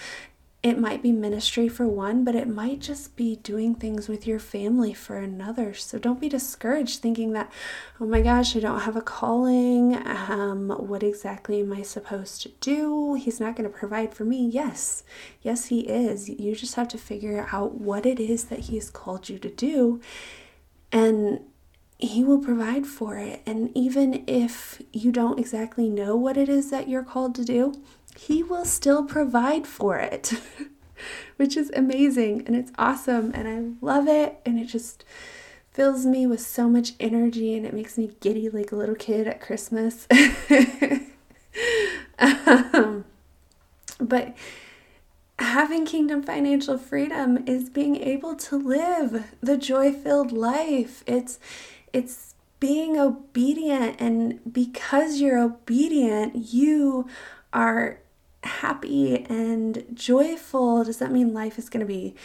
it 0.63 0.77
might 0.77 1.01
be 1.01 1.11
ministry 1.11 1.67
for 1.67 1.87
one, 1.87 2.23
but 2.23 2.35
it 2.35 2.47
might 2.47 2.79
just 2.79 3.15
be 3.15 3.37
doing 3.37 3.73
things 3.73 4.07
with 4.07 4.27
your 4.27 4.37
family 4.37 4.93
for 4.93 5.17
another. 5.17 5.73
So 5.73 5.97
don't 5.97 6.21
be 6.21 6.29
discouraged 6.29 7.01
thinking 7.01 7.33
that, 7.33 7.51
oh 7.99 8.05
my 8.05 8.21
gosh, 8.21 8.55
I 8.55 8.59
don't 8.59 8.81
have 8.81 8.95
a 8.95 9.01
calling. 9.01 9.95
Um, 10.05 10.69
what 10.69 11.01
exactly 11.01 11.61
am 11.61 11.73
I 11.73 11.81
supposed 11.81 12.43
to 12.43 12.49
do? 12.59 13.15
He's 13.15 13.39
not 13.39 13.55
going 13.55 13.69
to 13.71 13.75
provide 13.75 14.13
for 14.13 14.23
me. 14.23 14.47
Yes, 14.47 15.03
yes, 15.41 15.65
He 15.65 15.81
is. 15.81 16.29
You 16.29 16.55
just 16.55 16.75
have 16.75 16.89
to 16.89 16.97
figure 16.99 17.47
out 17.51 17.75
what 17.75 18.05
it 18.05 18.19
is 18.19 18.45
that 18.45 18.59
He's 18.59 18.91
called 18.91 19.29
you 19.29 19.39
to 19.39 19.49
do. 19.49 19.99
And 20.91 21.39
he 22.01 22.23
will 22.23 22.39
provide 22.39 22.87
for 22.87 23.17
it. 23.17 23.43
And 23.45 23.71
even 23.77 24.23
if 24.25 24.81
you 24.91 25.11
don't 25.11 25.39
exactly 25.39 25.87
know 25.87 26.15
what 26.15 26.35
it 26.35 26.49
is 26.49 26.71
that 26.71 26.89
you're 26.89 27.03
called 27.03 27.35
to 27.35 27.45
do, 27.45 27.73
he 28.17 28.43
will 28.43 28.65
still 28.65 29.03
provide 29.03 29.67
for 29.67 29.97
it, 29.97 30.33
which 31.37 31.57
is 31.57 31.71
amazing 31.75 32.43
and 32.45 32.55
it's 32.55 32.71
awesome 32.77 33.31
and 33.33 33.47
I 33.47 33.85
love 33.85 34.07
it 34.07 34.39
and 34.45 34.59
it 34.59 34.65
just 34.65 35.03
fills 35.71 36.05
me 36.05 36.27
with 36.27 36.41
so 36.41 36.69
much 36.69 36.93
energy 36.99 37.55
and 37.55 37.65
it 37.65 37.73
makes 37.73 37.97
me 37.97 38.11
giddy 38.19 38.49
like 38.49 38.71
a 38.71 38.75
little 38.75 38.95
kid 38.95 39.27
at 39.27 39.41
Christmas. 39.41 40.07
um, 42.19 43.05
but 43.99 44.35
having 45.39 45.85
kingdom 45.85 46.21
financial 46.21 46.77
freedom 46.77 47.43
is 47.47 47.69
being 47.69 47.95
able 47.95 48.35
to 48.35 48.57
live 48.57 49.31
the 49.41 49.57
joy-filled 49.57 50.31
life. 50.31 51.03
It's 51.07 51.39
it's 51.93 52.35
being 52.59 52.97
obedient 52.97 53.99
and 53.99 54.39
because 54.53 55.19
you're 55.19 55.39
obedient, 55.39 56.53
you 56.53 57.07
are 57.53 57.99
happy 58.43 59.25
and 59.25 59.85
joyful, 59.93 60.83
does 60.83 60.97
that 60.97 61.11
mean 61.11 61.33
life 61.33 61.57
is 61.57 61.69
going 61.69 61.85
to 61.85 61.91
be 61.91 62.15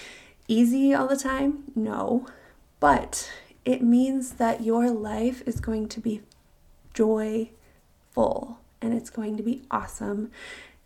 easy 0.49 0.95
all 0.95 1.07
the 1.07 1.17
time? 1.17 1.65
No. 1.75 2.27
But 2.81 3.31
it 3.65 3.83
means 3.83 4.33
that 4.33 4.63
your 4.63 4.91
life 4.91 5.43
is 5.47 5.61
going 5.61 5.89
to 5.89 6.01
be 6.01 6.23
joyful 6.95 8.59
and 8.81 8.95
it's 8.95 9.11
going 9.11 9.37
to 9.37 9.43
be 9.43 9.63
awesome. 9.71 10.31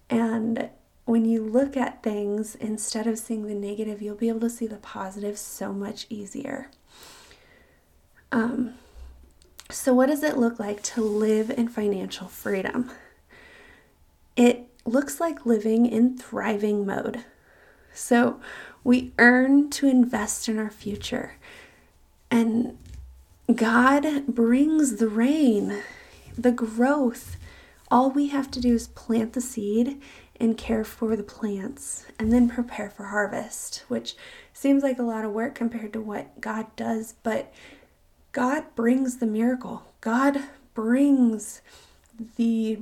And 0.08 0.70
when 1.04 1.24
you 1.24 1.44
look 1.44 1.76
at 1.76 2.02
things, 2.02 2.54
instead 2.54 3.06
of 3.06 3.18
seeing 3.18 3.46
the 3.46 3.54
negative, 3.54 4.00
you'll 4.00 4.14
be 4.14 4.28
able 4.28 4.40
to 4.40 4.50
see 4.50 4.66
the 4.66 4.76
positive 4.76 5.38
so 5.38 5.72
much 5.72 6.06
easier. 6.08 6.70
Um, 8.32 8.74
so, 9.70 9.92
what 9.92 10.06
does 10.06 10.22
it 10.22 10.36
look 10.36 10.58
like 10.58 10.82
to 10.84 11.02
live 11.02 11.50
in 11.50 11.68
financial 11.68 12.28
freedom? 12.28 12.90
It 14.40 14.68
looks 14.86 15.20
like 15.20 15.44
living 15.44 15.84
in 15.84 16.16
thriving 16.16 16.86
mode. 16.86 17.26
So 17.92 18.40
we 18.82 19.12
earn 19.18 19.68
to 19.72 19.86
invest 19.86 20.48
in 20.48 20.58
our 20.58 20.70
future. 20.70 21.34
And 22.30 22.78
God 23.54 24.26
brings 24.26 24.96
the 24.96 25.08
rain, 25.08 25.82
the 26.38 26.52
growth. 26.52 27.36
All 27.90 28.10
we 28.10 28.28
have 28.28 28.50
to 28.52 28.62
do 28.62 28.74
is 28.74 28.88
plant 28.88 29.34
the 29.34 29.42
seed 29.42 30.00
and 30.40 30.56
care 30.56 30.84
for 30.84 31.16
the 31.16 31.22
plants 31.22 32.06
and 32.18 32.32
then 32.32 32.48
prepare 32.48 32.88
for 32.88 33.04
harvest, 33.08 33.84
which 33.88 34.16
seems 34.54 34.82
like 34.82 34.98
a 34.98 35.02
lot 35.02 35.26
of 35.26 35.32
work 35.32 35.54
compared 35.54 35.92
to 35.92 36.00
what 36.00 36.40
God 36.40 36.74
does, 36.76 37.12
but 37.22 37.52
God 38.32 38.64
brings 38.74 39.18
the 39.18 39.26
miracle. 39.26 39.92
God 40.00 40.44
brings 40.72 41.60
the 42.36 42.78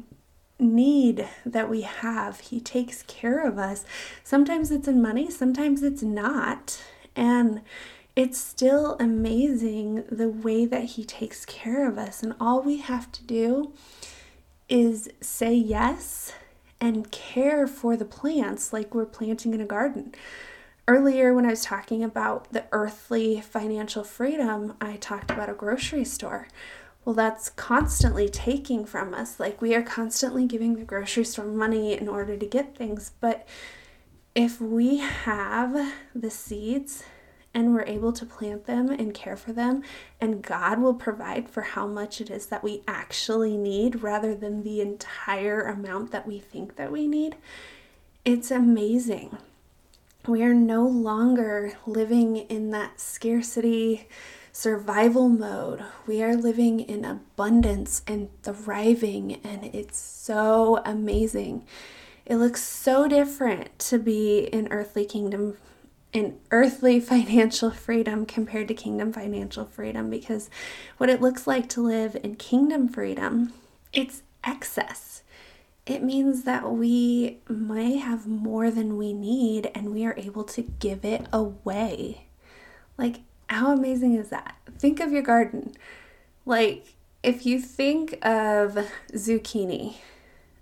need 0.59 1.29
that 1.47 1.71
we 1.71 1.83
have. 1.83 2.41
He 2.41 2.61
takes 2.61 3.03
care 3.05 3.47
of 3.47 3.59
us. 3.59 3.85
Sometimes 4.25 4.71
it's 4.71 4.89
in 4.89 5.01
money, 5.01 5.31
sometimes 5.31 5.83
it's 5.83 6.03
not. 6.03 6.83
And 7.15 7.63
it's 8.17 8.39
still 8.39 8.97
amazing 8.99 10.05
the 10.11 10.29
way 10.29 10.67
that 10.67 10.85
He 10.85 11.05
takes 11.05 11.45
care 11.45 11.89
of 11.89 11.99
us. 11.99 12.23
And 12.23 12.35
all 12.41 12.61
we 12.61 12.79
have 12.79 13.13
to 13.13 13.25
do 13.25 13.73
is 14.69 15.09
say 15.21 15.55
yes 15.55 16.35
and 16.81 17.11
care 17.11 17.67
for 17.67 17.97
the 17.97 18.05
plants 18.05 18.73
like 18.73 18.95
we're 18.95 19.07
planting 19.07 19.55
in 19.55 19.61
a 19.61 19.67
garden. 19.67 20.15
Earlier, 20.87 21.35
when 21.35 21.45
I 21.45 21.51
was 21.51 21.63
talking 21.63 22.03
about 22.03 22.53
the 22.53 22.65
earthly 22.73 23.41
financial 23.41 24.05
freedom, 24.05 24.75
I 24.81 24.97
talked 24.97 25.31
about 25.31 25.51
a 25.51 25.55
grocery 25.55 26.05
store 26.05 26.49
well, 27.05 27.15
that's 27.15 27.49
constantly 27.49 28.29
taking 28.29 28.85
from 28.85 29.15
us. 29.15 29.41
Like 29.41 29.63
we 29.63 29.75
are 29.75 29.83
constantly 29.83 30.47
giving 30.47 30.77
the 30.77 30.85
grocery 30.85 31.25
store 31.25 31.47
money 31.47 31.95
in 31.97 32.09
order 32.09 32.37
to 32.37 32.47
get 32.47 32.77
things. 32.77 33.13
But 33.21 33.47
if 34.35 34.61
we 34.61 34.99
have 34.99 35.95
the 36.15 36.31
seeds 36.31 37.05
and 37.55 37.73
we're 37.73 37.83
able 37.85 38.13
to 38.13 38.27
plant 38.27 38.67
them 38.67 38.91
and 38.91 39.15
care 39.15 39.37
for 39.37 39.53
them, 39.53 39.83
and 40.21 40.43
God 40.43 40.81
will 40.81 40.95
provide 40.95 41.49
for 41.49 41.63
how 41.63 41.87
much 41.87 42.21
it 42.21 42.31
is 42.31 42.47
that 42.47 42.63
we 42.63 42.83
actually 42.87 43.57
need 43.57 44.03
rather 44.03 44.35
than 44.35 44.63
the 44.63 44.81
entire 44.81 45.63
amount 45.63 46.13
that 46.13 46.27
we 46.27 46.39
think 46.39 46.77
that 46.77 46.93
we 46.93 47.09
need, 47.09 47.37
it's 48.25 48.51
amazing. 48.51 49.39
We 50.27 50.43
are 50.43 50.55
no 50.55 50.87
longer 50.87 51.79
living 51.87 52.37
in 52.37 52.71
that 52.71 53.01
scarcity 53.01 54.09
survival 54.59 55.29
mode. 55.29 55.85
We 56.05 56.21
are 56.21 56.35
living 56.35 56.81
in 56.81 57.05
abundance 57.05 58.03
and 58.09 58.29
thriving, 58.43 59.35
and 59.45 59.67
it's 59.73 59.97
so 59.97 60.83
amazing. 60.85 61.65
It 62.27 62.39
looks 62.39 62.65
so 62.65 63.07
different 63.07 63.79
to 63.79 64.01
be 64.01 64.41
in 64.41 64.67
earthly 64.73 65.05
kingdom 65.05 65.57
in 66.13 66.41
earthly 66.51 66.99
financial 67.15 67.71
freedom 67.71 68.27
compared 68.27 68.67
to 68.67 68.75
kingdom 68.75 69.13
financial 69.13 69.65
freedom 69.65 70.11
because 70.11 70.51
what 70.97 71.09
it 71.09 71.23
looks 71.23 71.47
like 71.47 71.69
to 71.69 71.81
live 71.81 72.17
in 72.25 72.35
kingdom 72.35 72.89
freedom, 72.89 73.53
it's 73.93 74.25
excess. 74.43 75.23
It 75.87 76.03
means 76.03 76.43
that 76.43 76.69
we 76.69 77.39
may 77.49 77.99
have 77.99 78.27
more 78.27 78.73
than 78.73 78.97
we 78.97 79.13
need 79.13 79.71
and 79.73 79.95
we 79.95 80.05
are 80.05 80.19
able 80.19 80.45
to 80.45 80.63
give 80.63 81.05
it 81.05 81.27
away. 81.33 82.25
Like 82.97 83.21
how 83.49 83.73
amazing 83.73 84.15
is 84.15 84.29
that? 84.29 84.57
Think 84.79 85.01
of 85.01 85.13
your 85.13 85.23
garden. 85.23 85.73
Like, 86.45 86.95
if 87.23 87.45
you 87.45 87.61
think 87.61 88.13
of 88.25 88.79
zucchini 89.13 89.97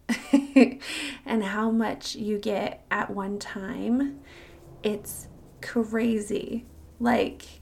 and 1.27 1.45
how 1.45 1.71
much 1.71 2.15
you 2.15 2.39
get 2.39 2.85
at 2.91 3.11
one 3.11 3.39
time, 3.39 4.21
it's 4.83 5.29
crazy. 5.61 6.65
Like, 6.99 7.61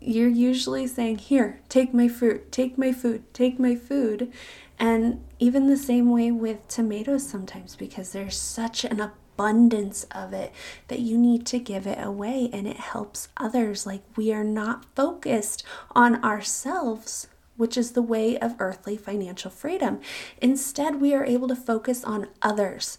you're 0.00 0.28
usually 0.28 0.86
saying, 0.86 1.18
Here, 1.18 1.60
take 1.68 1.94
my 1.94 2.08
fruit, 2.08 2.52
take 2.52 2.76
my 2.76 2.92
food, 2.92 3.32
take 3.32 3.58
my 3.58 3.74
food. 3.74 4.32
And 4.78 5.24
even 5.38 5.68
the 5.68 5.76
same 5.76 6.10
way 6.10 6.30
with 6.30 6.68
tomatoes 6.68 7.26
sometimes, 7.26 7.76
because 7.76 8.12
there's 8.12 8.36
such 8.36 8.84
an 8.84 9.00
abundance 9.00 9.25
of 9.38 10.32
it 10.32 10.52
that 10.88 11.00
you 11.00 11.18
need 11.18 11.46
to 11.46 11.58
give 11.58 11.86
it 11.86 11.98
away 12.02 12.50
and 12.52 12.66
it 12.66 12.76
helps 12.76 13.28
others. 13.36 13.86
Like, 13.86 14.02
we 14.16 14.32
are 14.32 14.44
not 14.44 14.86
focused 14.94 15.64
on 15.94 16.22
ourselves 16.24 17.28
which 17.56 17.76
is 17.76 17.92
the 17.92 18.02
way 18.02 18.38
of 18.38 18.54
earthly 18.58 18.96
financial 18.96 19.50
freedom. 19.50 20.00
Instead, 20.42 21.00
we 21.00 21.14
are 21.14 21.24
able 21.24 21.48
to 21.48 21.56
focus 21.56 22.04
on 22.04 22.28
others. 22.42 22.98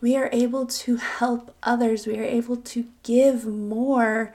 We 0.00 0.16
are 0.16 0.30
able 0.32 0.66
to 0.66 0.96
help 0.96 1.54
others. 1.62 2.06
We 2.06 2.18
are 2.18 2.24
able 2.24 2.56
to 2.56 2.86
give 3.02 3.46
more 3.46 4.32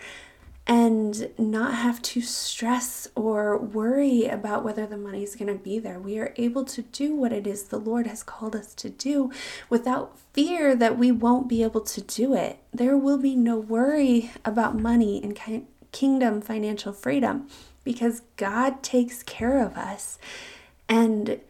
and 0.67 1.29
not 1.37 1.73
have 1.73 2.01
to 2.01 2.21
stress 2.21 3.07
or 3.15 3.57
worry 3.57 4.25
about 4.25 4.63
whether 4.63 4.85
the 4.85 4.97
money 4.97 5.23
is 5.23 5.35
going 5.35 5.51
to 5.51 5.61
be 5.61 5.79
there. 5.79 5.99
We 5.99 6.19
are 6.19 6.33
able 6.37 6.63
to 6.65 6.83
do 6.83 7.15
what 7.15 7.33
it 7.33 7.47
is 7.47 7.63
the 7.63 7.79
Lord 7.79 8.05
has 8.07 8.23
called 8.23 8.55
us 8.55 8.73
to 8.75 8.89
do 8.89 9.31
without 9.69 10.17
fear 10.33 10.75
that 10.75 10.97
we 10.97 11.11
won't 11.11 11.49
be 11.49 11.63
able 11.63 11.81
to 11.81 12.01
do 12.01 12.35
it. 12.35 12.59
There 12.71 12.95
will 12.95 13.17
be 13.17 13.35
no 13.35 13.57
worry 13.57 14.31
about 14.45 14.79
money 14.79 15.21
and 15.23 15.65
kingdom 15.91 16.41
financial 16.41 16.93
freedom 16.93 17.47
because 17.83 18.21
God 18.37 18.83
takes 18.83 19.23
care 19.23 19.63
of 19.63 19.75
us. 19.75 20.19
And 20.87 21.41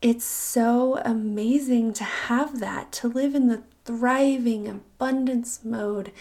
it's 0.00 0.24
so 0.24 0.98
amazing 1.04 1.92
to 1.94 2.04
have 2.04 2.60
that, 2.60 2.92
to 2.92 3.08
live 3.08 3.34
in 3.34 3.48
the 3.48 3.62
thriving 3.84 4.68
abundance 4.68 5.60
mode, 5.64 6.12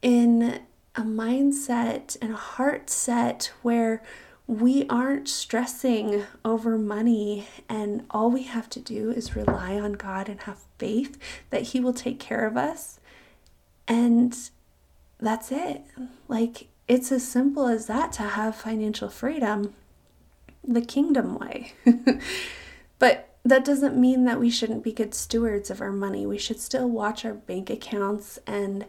in 0.00 0.60
a 0.98 1.02
mindset 1.02 2.16
and 2.20 2.32
a 2.32 2.36
heart 2.36 2.90
set 2.90 3.52
where 3.62 4.02
we 4.48 4.84
aren't 4.88 5.28
stressing 5.28 6.24
over 6.44 6.76
money, 6.76 7.46
and 7.68 8.04
all 8.10 8.30
we 8.30 8.42
have 8.42 8.68
to 8.70 8.80
do 8.80 9.10
is 9.10 9.36
rely 9.36 9.78
on 9.78 9.92
God 9.92 10.28
and 10.28 10.40
have 10.40 10.64
faith 10.78 11.16
that 11.50 11.62
He 11.62 11.80
will 11.80 11.92
take 11.92 12.18
care 12.18 12.46
of 12.46 12.56
us. 12.56 12.98
And 13.86 14.36
that's 15.20 15.52
it. 15.52 15.82
Like, 16.26 16.66
it's 16.88 17.12
as 17.12 17.26
simple 17.26 17.68
as 17.68 17.86
that 17.86 18.10
to 18.12 18.22
have 18.22 18.56
financial 18.56 19.08
freedom 19.08 19.74
the 20.66 20.80
kingdom 20.80 21.38
way. 21.38 21.74
but 22.98 23.36
that 23.44 23.64
doesn't 23.64 23.96
mean 23.96 24.24
that 24.24 24.40
we 24.40 24.50
shouldn't 24.50 24.82
be 24.82 24.92
good 24.92 25.14
stewards 25.14 25.70
of 25.70 25.80
our 25.80 25.92
money. 25.92 26.26
We 26.26 26.38
should 26.38 26.58
still 26.58 26.88
watch 26.88 27.24
our 27.24 27.34
bank 27.34 27.70
accounts 27.70 28.38
and 28.46 28.84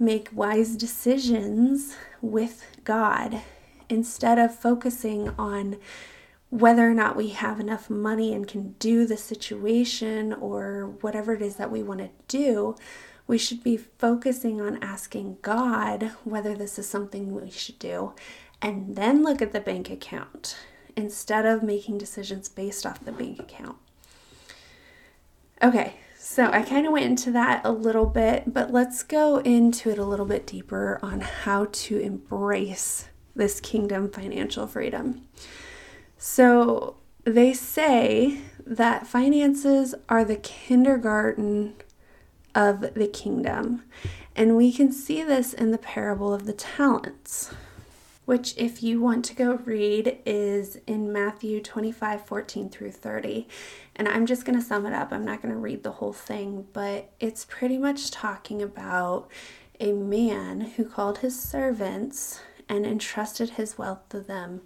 make 0.00 0.28
wise 0.32 0.76
decisions 0.76 1.96
with 2.20 2.64
God 2.84 3.42
instead 3.88 4.38
of 4.38 4.54
focusing 4.54 5.28
on 5.38 5.76
whether 6.48 6.90
or 6.90 6.94
not 6.94 7.16
we 7.16 7.28
have 7.28 7.60
enough 7.60 7.88
money 7.88 8.32
and 8.32 8.48
can 8.48 8.72
do 8.78 9.06
the 9.06 9.16
situation 9.16 10.32
or 10.32 10.94
whatever 11.00 11.34
it 11.34 11.42
is 11.42 11.56
that 11.56 11.70
we 11.70 11.82
want 11.82 12.00
to 12.00 12.10
do 12.26 12.74
we 13.30 13.38
should 13.38 13.62
be 13.62 13.76
focusing 13.76 14.60
on 14.60 14.82
asking 14.82 15.38
God 15.40 16.10
whether 16.24 16.56
this 16.56 16.80
is 16.80 16.88
something 16.88 17.32
we 17.32 17.48
should 17.48 17.78
do 17.78 18.12
and 18.60 18.96
then 18.96 19.22
look 19.22 19.40
at 19.40 19.52
the 19.52 19.60
bank 19.60 19.88
account 19.88 20.56
instead 20.96 21.46
of 21.46 21.62
making 21.62 21.98
decisions 21.98 22.48
based 22.48 22.84
off 22.84 23.04
the 23.04 23.12
bank 23.12 23.38
account. 23.38 23.76
Okay, 25.62 25.94
so 26.30 26.48
I 26.52 26.62
kind 26.62 26.86
of 26.86 26.92
went 26.92 27.06
into 27.06 27.32
that 27.32 27.60
a 27.64 27.72
little 27.72 28.06
bit, 28.06 28.54
but 28.54 28.72
let's 28.72 29.02
go 29.02 29.38
into 29.38 29.90
it 29.90 29.98
a 29.98 30.04
little 30.04 30.24
bit 30.24 30.46
deeper 30.46 31.00
on 31.02 31.22
how 31.22 31.66
to 31.72 31.98
embrace 31.98 33.08
this 33.34 33.58
kingdom 33.58 34.08
financial 34.08 34.68
freedom. 34.68 35.22
So 36.16 36.98
they 37.24 37.52
say 37.52 38.42
that 38.64 39.08
finances 39.08 39.96
are 40.08 40.24
the 40.24 40.36
kindergarten 40.36 41.74
of 42.54 42.94
the 42.94 43.08
kingdom. 43.08 43.82
And 44.36 44.56
we 44.56 44.72
can 44.72 44.92
see 44.92 45.24
this 45.24 45.52
in 45.52 45.72
the 45.72 45.78
parable 45.78 46.32
of 46.32 46.46
the 46.46 46.52
talents, 46.52 47.52
which, 48.30 48.56
if 48.56 48.80
you 48.80 49.00
want 49.00 49.24
to 49.24 49.34
go 49.34 49.54
read, 49.64 50.18
is 50.24 50.78
in 50.86 51.12
Matthew 51.12 51.60
25 51.60 52.24
14 52.24 52.70
through 52.70 52.92
30. 52.92 53.48
And 53.96 54.06
I'm 54.06 54.24
just 54.24 54.44
going 54.44 54.56
to 54.56 54.64
sum 54.64 54.86
it 54.86 54.92
up. 54.92 55.12
I'm 55.12 55.24
not 55.24 55.42
going 55.42 55.52
to 55.52 55.58
read 55.58 55.82
the 55.82 55.90
whole 55.90 56.12
thing, 56.12 56.68
but 56.72 57.10
it's 57.18 57.44
pretty 57.44 57.76
much 57.76 58.12
talking 58.12 58.62
about 58.62 59.28
a 59.80 59.90
man 59.90 60.60
who 60.60 60.84
called 60.84 61.18
his 61.18 61.42
servants 61.42 62.40
and 62.68 62.86
entrusted 62.86 63.50
his 63.50 63.76
wealth 63.76 64.08
to 64.10 64.20
them 64.20 64.60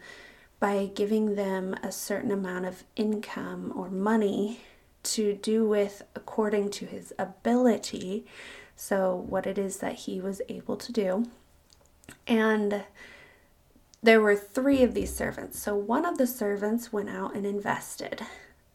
by 0.61 0.91
giving 0.95 1.35
them 1.35 1.75
a 1.83 1.91
certain 1.91 2.31
amount 2.31 2.67
of 2.67 2.85
income 2.97 3.73
or 3.75 3.89
money 3.89 4.61
to 5.05 5.37
do 5.37 5.67
with 5.67 6.03
according 6.15 6.69
to 6.73 6.85
his 6.85 7.15
ability. 7.19 8.27
So, 8.77 9.25
what 9.27 9.47
it 9.47 9.57
is 9.57 9.79
that 9.79 9.95
he 10.01 10.21
was 10.21 10.43
able 10.51 10.77
to 10.77 10.93
do. 10.93 11.31
And 12.27 12.85
there 14.05 14.21
were 14.21 14.37
three 14.37 14.83
of 14.83 14.93
these 14.93 15.15
servants. 15.15 15.59
So, 15.59 15.75
one 15.75 16.05
of 16.05 16.19
the 16.19 16.27
servants 16.27 16.93
went 16.93 17.09
out 17.09 17.35
and 17.35 17.47
invested. 17.47 18.21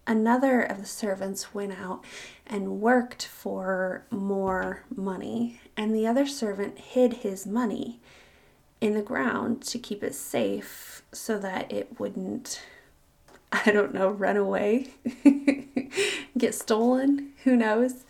Another 0.07 0.61
of 0.61 0.79
the 0.79 0.87
servants 0.87 1.53
went 1.53 1.71
out 1.79 2.03
and 2.47 2.81
worked 2.81 3.27
for 3.27 4.05
more 4.09 4.85
money. 4.95 5.61
And 5.77 5.95
the 5.95 6.07
other 6.07 6.25
servant 6.25 6.79
hid 6.79 7.13
his 7.13 7.45
money 7.45 7.99
in 8.81 8.95
the 8.95 9.03
ground 9.03 9.61
to 9.63 9.77
keep 9.77 10.03
it 10.03 10.15
safe 10.15 11.03
so 11.11 11.37
that 11.37 11.71
it 11.71 11.99
wouldn't 11.99 12.63
I 13.51 13.71
don't 13.71 13.93
know, 13.93 14.09
run 14.09 14.37
away, 14.37 14.89
get 16.37 16.53
stolen, 16.53 17.33
who 17.43 17.55
knows. 17.55 18.05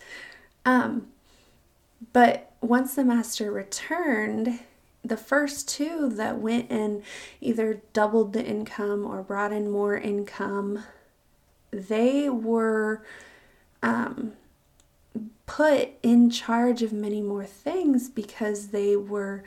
Um, 0.64 1.08
but 2.12 2.52
once 2.60 2.94
the 2.94 3.04
master 3.04 3.50
returned, 3.50 4.60
the 5.04 5.16
first 5.16 5.68
two 5.68 6.08
that 6.10 6.38
went 6.38 6.70
and 6.70 7.02
either 7.40 7.82
doubled 7.92 8.32
the 8.32 8.44
income 8.44 9.06
or 9.06 9.22
brought 9.22 9.52
in 9.52 9.70
more 9.70 9.96
income, 9.96 10.84
they 11.70 12.28
were 12.28 13.04
um, 13.82 14.32
put 15.46 15.90
in 16.02 16.30
charge 16.30 16.82
of 16.82 16.92
many 16.92 17.22
more 17.22 17.44
things 17.44 18.08
because 18.08 18.68
they 18.68 18.96
were 18.96 19.42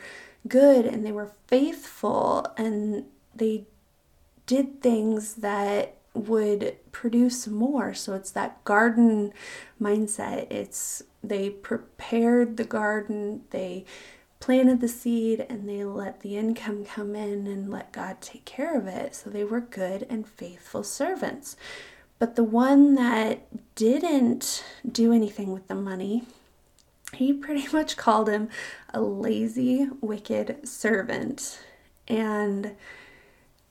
good 0.47 0.85
and 0.85 1.05
they 1.05 1.11
were 1.11 1.31
faithful 1.47 2.45
and 2.57 3.05
they 3.35 3.65
did 4.45 4.81
things 4.81 5.35
that 5.35 5.95
would 6.13 6.75
produce 6.91 7.47
more. 7.47 7.93
So 7.93 8.13
it's 8.13 8.31
that 8.31 8.63
garden 8.63 9.33
mindset. 9.81 10.51
It's 10.51 11.03
they 11.23 11.49
prepared 11.49 12.57
the 12.57 12.65
garden, 12.65 13.43
they 13.51 13.85
planted 14.43 14.81
the 14.81 14.89
seed, 14.89 15.45
and 15.47 15.69
they 15.69 15.85
let 15.85 16.19
the 16.19 16.35
income 16.35 16.83
come 16.83 17.15
in 17.15 17.47
and 17.47 17.71
let 17.71 17.93
God 17.93 18.19
take 18.19 18.43
care 18.43 18.77
of 18.77 18.87
it. 18.87 19.15
So 19.15 19.29
they 19.29 19.45
were 19.45 19.61
good 19.61 20.05
and 20.09 20.27
faithful 20.27 20.83
servants. 20.83 21.55
But 22.19 22.35
the 22.35 22.43
one 22.43 22.95
that 22.95 23.47
didn't 23.75 24.65
do 24.85 25.13
anything 25.13 25.53
with 25.53 25.69
the 25.69 25.75
money, 25.75 26.23
he 27.13 27.31
pretty 27.31 27.67
much 27.73 27.95
called 27.95 28.27
him 28.27 28.49
a 28.93 28.99
lazy, 28.99 29.87
wicked 30.01 30.67
servant. 30.67 31.63
And 32.09 32.75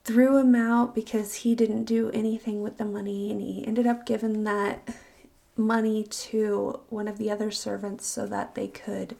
threw 0.04 0.38
him 0.38 0.54
out 0.54 0.94
because 0.94 1.34
he 1.34 1.54
didn't 1.54 1.84
do 1.84 2.10
anything 2.12 2.62
with 2.62 2.78
the 2.78 2.84
money 2.86 3.30
and 3.30 3.42
he 3.42 3.62
ended 3.66 3.86
up 3.86 4.06
giving 4.06 4.42
that 4.44 4.88
money 5.54 6.02
to 6.02 6.80
one 6.88 7.06
of 7.06 7.18
the 7.18 7.30
other 7.30 7.50
servants 7.50 8.06
so 8.06 8.26
that 8.26 8.54
they 8.54 8.66
could 8.66 9.14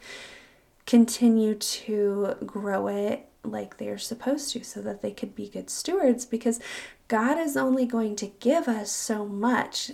continue 0.87 1.55
to 1.55 2.37
grow 2.45 2.89
it 2.89 3.29
like 3.45 3.79
they're 3.79 3.99
supposed 3.99 4.53
to 4.53 4.63
so 4.63 4.81
that 4.83 5.03
they 5.03 5.11
could 5.11 5.35
be 5.35 5.49
good 5.49 5.69
stewards 5.69 6.25
because 6.25 6.61
God 7.09 7.39
is 7.39 7.57
only 7.57 7.87
going 7.87 8.17
to 8.17 8.27
give 8.27 8.69
us 8.69 8.91
so 8.93 9.27
much 9.27 9.93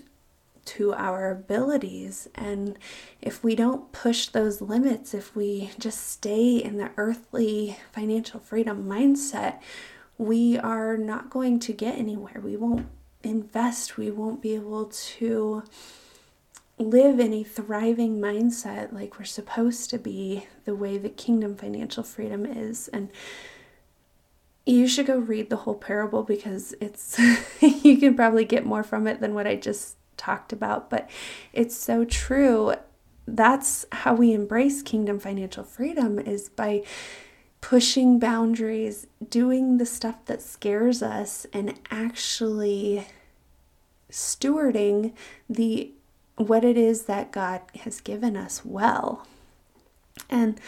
to 0.66 0.92
our 0.92 1.30
abilities 1.30 2.28
and 2.34 2.78
if 3.22 3.42
we 3.42 3.54
don't 3.54 3.90
push 3.90 4.26
those 4.26 4.60
limits 4.60 5.14
if 5.14 5.34
we 5.34 5.70
just 5.78 6.06
stay 6.06 6.56
in 6.56 6.76
the 6.76 6.90
earthly 6.98 7.78
financial 7.90 8.38
freedom 8.38 8.84
mindset 8.84 9.60
we 10.18 10.58
are 10.58 10.96
not 10.96 11.30
going 11.30 11.60
to 11.60 11.72
get 11.72 11.96
anywhere. 11.96 12.40
We 12.42 12.56
won't 12.56 12.88
invest. 13.22 13.96
We 13.96 14.10
won't 14.10 14.42
be 14.42 14.54
able 14.56 14.86
to 14.86 15.62
live 16.78 17.18
in 17.18 17.32
a 17.32 17.44
thriving 17.44 18.20
mindset 18.20 18.92
like 18.92 19.18
we're 19.18 19.24
supposed 19.24 19.90
to 19.90 19.98
be, 19.98 20.46
the 20.64 20.74
way 20.74 20.98
the 20.98 21.08
kingdom 21.08 21.56
financial 21.56 22.02
freedom 22.02 22.46
is. 22.46 22.88
And, 22.88 23.10
you 24.68 24.86
should 24.86 25.06
go 25.06 25.16
read 25.16 25.48
the 25.48 25.56
whole 25.56 25.74
parable 25.74 26.22
because 26.22 26.74
it's 26.78 27.18
you 27.60 27.96
can 27.96 28.14
probably 28.14 28.44
get 28.44 28.66
more 28.66 28.82
from 28.82 29.06
it 29.06 29.18
than 29.18 29.34
what 29.34 29.46
I 29.46 29.56
just 29.56 29.96
talked 30.18 30.52
about, 30.52 30.90
but 30.90 31.08
it's 31.54 31.74
so 31.74 32.04
true. 32.04 32.74
That's 33.26 33.86
how 33.92 34.14
we 34.14 34.32
embrace 34.32 34.82
kingdom 34.82 35.18
financial 35.18 35.64
freedom 35.64 36.18
is 36.18 36.50
by 36.50 36.84
pushing 37.62 38.18
boundaries, 38.18 39.06
doing 39.26 39.78
the 39.78 39.86
stuff 39.86 40.24
that 40.26 40.42
scares 40.42 41.02
us 41.02 41.46
and 41.52 41.78
actually 41.90 43.06
stewarding 44.10 45.14
the 45.48 45.92
what 46.38 46.64
it 46.64 46.76
is 46.76 47.02
that 47.02 47.32
God 47.32 47.60
has 47.80 48.00
given 48.00 48.36
us 48.36 48.64
well. 48.64 49.26
And 50.30 50.60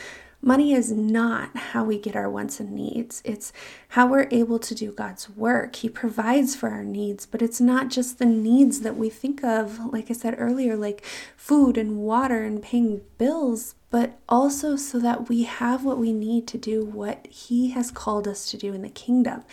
Money 0.42 0.72
is 0.72 0.90
not 0.90 1.54
how 1.54 1.84
we 1.84 1.98
get 1.98 2.16
our 2.16 2.30
wants 2.30 2.60
and 2.60 2.72
needs. 2.72 3.20
It's 3.26 3.52
how 3.88 4.06
we're 4.06 4.26
able 4.30 4.58
to 4.60 4.74
do 4.74 4.90
God's 4.90 5.28
work. 5.28 5.76
He 5.76 5.90
provides 5.90 6.56
for 6.56 6.70
our 6.70 6.82
needs, 6.82 7.26
but 7.26 7.42
it's 7.42 7.60
not 7.60 7.88
just 7.88 8.18
the 8.18 8.24
needs 8.24 8.80
that 8.80 8.96
we 8.96 9.10
think 9.10 9.44
of, 9.44 9.92
like 9.92 10.10
I 10.10 10.14
said 10.14 10.34
earlier, 10.38 10.76
like 10.76 11.04
food 11.36 11.76
and 11.76 11.98
water 11.98 12.42
and 12.42 12.62
paying 12.62 13.02
bills, 13.18 13.74
but 13.90 14.18
also 14.30 14.76
so 14.76 14.98
that 15.00 15.28
we 15.28 15.42
have 15.42 15.84
what 15.84 15.98
we 15.98 16.10
need 16.10 16.46
to 16.48 16.58
do 16.58 16.86
what 16.86 17.26
He 17.26 17.72
has 17.72 17.90
called 17.90 18.26
us 18.26 18.50
to 18.50 18.56
do 18.56 18.72
in 18.72 18.80
the 18.80 18.88
kingdom. 18.88 19.44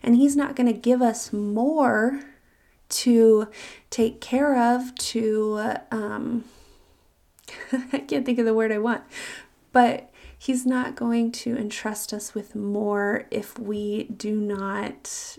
And 0.00 0.14
He's 0.14 0.36
not 0.36 0.54
going 0.54 0.72
to 0.72 0.78
give 0.78 1.02
us 1.02 1.32
more 1.32 2.20
to 2.88 3.48
take 3.90 4.20
care 4.20 4.56
of, 4.56 4.94
to, 4.94 5.74
um, 5.90 6.44
I 7.92 7.98
can't 7.98 8.24
think 8.24 8.38
of 8.38 8.44
the 8.44 8.54
word 8.54 8.72
I 8.72 8.78
want, 8.78 9.02
but 9.72 10.10
He's 10.38 10.66
not 10.66 10.96
going 10.96 11.32
to 11.32 11.56
entrust 11.56 12.12
us 12.12 12.34
with 12.34 12.54
more 12.54 13.26
if 13.30 13.58
we 13.58 14.04
do 14.04 14.36
not 14.36 15.38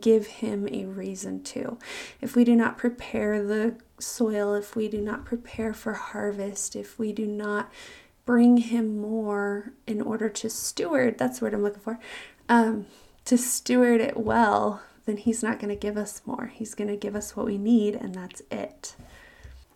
give 0.00 0.26
Him 0.26 0.66
a 0.72 0.86
reason 0.86 1.42
to. 1.44 1.78
If 2.20 2.34
we 2.34 2.44
do 2.44 2.56
not 2.56 2.78
prepare 2.78 3.44
the 3.44 3.76
soil, 3.98 4.54
if 4.54 4.74
we 4.74 4.88
do 4.88 5.00
not 5.00 5.26
prepare 5.26 5.74
for 5.74 5.92
harvest, 5.92 6.74
if 6.74 6.98
we 6.98 7.12
do 7.12 7.26
not 7.26 7.70
bring 8.24 8.56
Him 8.56 8.98
more 8.98 9.72
in 9.86 10.00
order 10.00 10.28
to 10.28 10.48
steward 10.48 11.18
that's 11.18 11.40
what 11.40 11.52
I'm 11.52 11.62
looking 11.62 11.80
for 11.80 11.98
um, 12.48 12.86
to 13.24 13.38
steward 13.38 14.00
it 14.00 14.16
well, 14.16 14.82
then 15.10 15.16
He's 15.16 15.42
not 15.42 15.58
going 15.58 15.70
to 15.70 15.76
give 15.76 15.96
us 15.96 16.22
more. 16.24 16.46
He's 16.54 16.74
going 16.74 16.88
to 16.88 16.96
give 16.96 17.16
us 17.16 17.36
what 17.36 17.46
we 17.46 17.58
need, 17.58 17.96
and 17.96 18.14
that's 18.14 18.42
it. 18.50 18.94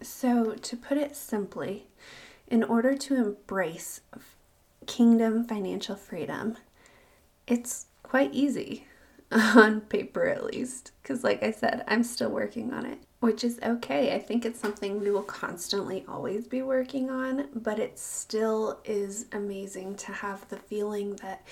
So, 0.01 0.55
to 0.55 0.77
put 0.77 0.97
it 0.97 1.17
simply, 1.17 1.89
in 2.47 2.63
order 2.63 2.97
to 2.97 3.17
embrace 3.17 4.01
kingdom 4.87 5.45
financial 5.45 5.97
freedom, 5.97 6.57
it's 7.49 7.87
quite 8.05 8.33
easy 8.33 8.87
on 9.33 9.81
paper 9.81 10.27
at 10.27 10.45
least. 10.45 10.93
Because, 11.03 11.25
like 11.25 11.43
I 11.43 11.51
said, 11.51 11.83
I'm 11.89 12.05
still 12.05 12.31
working 12.31 12.73
on 12.73 12.87
it, 12.87 12.99
which 13.19 13.43
is 13.43 13.59
okay. 13.61 14.15
I 14.15 14.21
think 14.21 14.45
it's 14.45 14.61
something 14.61 15.01
we 15.01 15.11
will 15.11 15.23
constantly 15.23 16.05
always 16.07 16.47
be 16.47 16.63
working 16.63 17.11
on, 17.11 17.49
but 17.53 17.81
it 17.81 17.99
still 17.99 18.79
is 18.85 19.27
amazing 19.33 19.97
to 19.97 20.13
have 20.13 20.49
the 20.49 20.59
feeling 20.59 21.17
that 21.17 21.45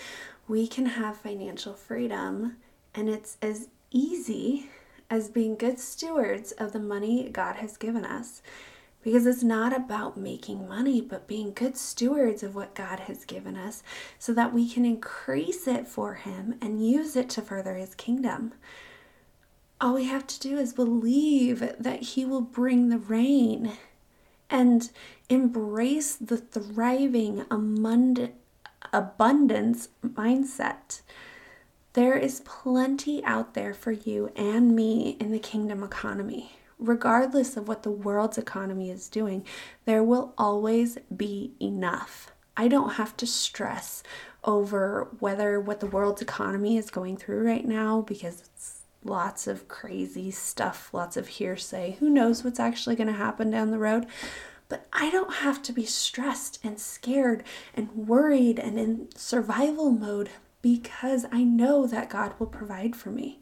we 0.46 0.68
can 0.68 0.86
have 0.86 1.16
financial 1.16 1.74
freedom 1.74 2.58
and 2.94 3.08
it's 3.08 3.36
as 3.42 3.68
easy 3.90 4.68
as 5.10 5.28
being 5.28 5.56
good 5.56 5.78
stewards 5.78 6.52
of 6.52 6.72
the 6.72 6.78
money 6.78 7.28
God 7.28 7.56
has 7.56 7.76
given 7.76 8.04
us 8.04 8.42
because 9.02 9.26
it's 9.26 9.42
not 9.42 9.74
about 9.76 10.16
making 10.16 10.68
money, 10.68 11.00
but 11.00 11.26
being 11.26 11.52
good 11.52 11.76
stewards 11.76 12.42
of 12.42 12.54
what 12.54 12.74
God 12.74 13.00
has 13.00 13.24
given 13.24 13.56
us 13.56 13.82
so 14.18 14.32
that 14.32 14.54
we 14.54 14.68
can 14.68 14.84
increase 14.84 15.66
it 15.66 15.88
for 15.88 16.14
Him 16.14 16.54
and 16.60 16.86
use 16.86 17.16
it 17.16 17.28
to 17.30 17.42
further 17.42 17.74
His 17.74 17.94
kingdom. 17.94 18.54
All 19.80 19.94
we 19.94 20.04
have 20.04 20.26
to 20.28 20.40
do 20.40 20.56
is 20.56 20.72
believe 20.72 21.74
that 21.78 22.02
He 22.02 22.24
will 22.24 22.40
bring 22.40 22.88
the 22.88 22.98
rain 22.98 23.72
and 24.48 24.90
embrace 25.28 26.14
the 26.14 26.36
thriving, 26.36 27.44
abundance 28.92 29.88
mindset. 30.04 31.00
There 31.94 32.16
is 32.16 32.40
plenty 32.40 33.22
out 33.24 33.54
there 33.54 33.74
for 33.74 33.92
you 33.92 34.32
and 34.34 34.74
me 34.74 35.16
in 35.20 35.30
the 35.30 35.38
kingdom 35.38 35.82
economy 35.82 36.52
regardless 36.82 37.56
of 37.56 37.68
what 37.68 37.82
the 37.82 37.90
world's 37.90 38.38
economy 38.38 38.90
is 38.90 39.08
doing, 39.08 39.44
there 39.84 40.02
will 40.02 40.34
always 40.36 40.98
be 41.14 41.52
enough. 41.60 42.32
I 42.56 42.68
don't 42.68 42.94
have 42.94 43.16
to 43.18 43.26
stress 43.26 44.02
over 44.44 45.08
whether 45.20 45.60
what 45.60 45.80
the 45.80 45.86
world's 45.86 46.20
economy 46.20 46.76
is 46.76 46.90
going 46.90 47.16
through 47.16 47.46
right 47.46 47.64
now 47.64 48.02
because 48.02 48.40
it's 48.40 48.80
lots 49.04 49.46
of 49.46 49.68
crazy 49.68 50.30
stuff, 50.30 50.90
lots 50.92 51.16
of 51.16 51.28
hearsay. 51.28 51.96
Who 52.00 52.10
knows 52.10 52.44
what's 52.44 52.60
actually 52.60 52.96
going 52.96 53.06
to 53.06 53.12
happen 53.12 53.50
down 53.50 53.70
the 53.70 53.78
road? 53.78 54.06
But 54.68 54.86
I 54.92 55.10
don't 55.10 55.34
have 55.34 55.62
to 55.64 55.72
be 55.72 55.84
stressed 55.84 56.58
and 56.64 56.78
scared 56.78 57.44
and 57.74 57.90
worried 57.94 58.58
and 58.58 58.78
in 58.78 59.08
survival 59.14 59.90
mode 59.90 60.30
because 60.62 61.26
I 61.30 61.42
know 61.44 61.86
that 61.86 62.08
God 62.08 62.34
will 62.38 62.46
provide 62.46 62.96
for 62.96 63.10
me. 63.10 63.40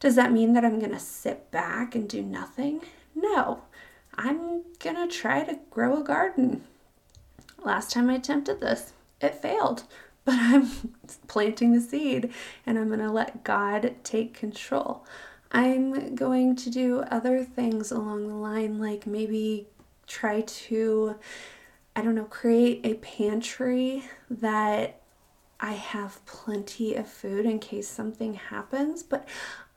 Does 0.00 0.14
that 0.14 0.32
mean 0.32 0.52
that 0.54 0.64
I'm 0.64 0.78
going 0.78 0.92
to 0.92 0.98
sit 0.98 1.50
back 1.50 1.94
and 1.94 2.08
do 2.08 2.22
nothing? 2.22 2.80
No. 3.14 3.62
I'm 4.14 4.62
going 4.78 4.96
to 4.96 5.08
try 5.08 5.44
to 5.44 5.58
grow 5.70 6.00
a 6.00 6.04
garden. 6.04 6.64
Last 7.62 7.92
time 7.92 8.10
I 8.10 8.14
attempted 8.14 8.60
this, 8.60 8.92
it 9.20 9.34
failed, 9.34 9.84
but 10.24 10.34
I'm 10.38 10.70
planting 11.28 11.72
the 11.72 11.80
seed 11.80 12.32
and 12.66 12.78
I'm 12.78 12.88
going 12.88 13.00
to 13.00 13.10
let 13.10 13.44
God 13.44 13.94
take 14.04 14.34
control. 14.34 15.04
I'm 15.50 16.14
going 16.14 16.56
to 16.56 16.70
do 16.70 17.00
other 17.10 17.44
things 17.44 17.90
along 17.90 18.28
the 18.28 18.34
line, 18.34 18.78
like 18.78 19.06
maybe 19.06 19.66
try 20.06 20.40
to, 20.40 21.16
I 21.94 22.02
don't 22.02 22.14
know, 22.14 22.24
create 22.24 22.80
a 22.84 22.94
pantry 22.94 24.04
that 24.30 25.01
I 25.62 25.74
have 25.74 26.26
plenty 26.26 26.96
of 26.96 27.06
food 27.06 27.46
in 27.46 27.60
case 27.60 27.88
something 27.88 28.34
happens, 28.34 29.04
but 29.04 29.28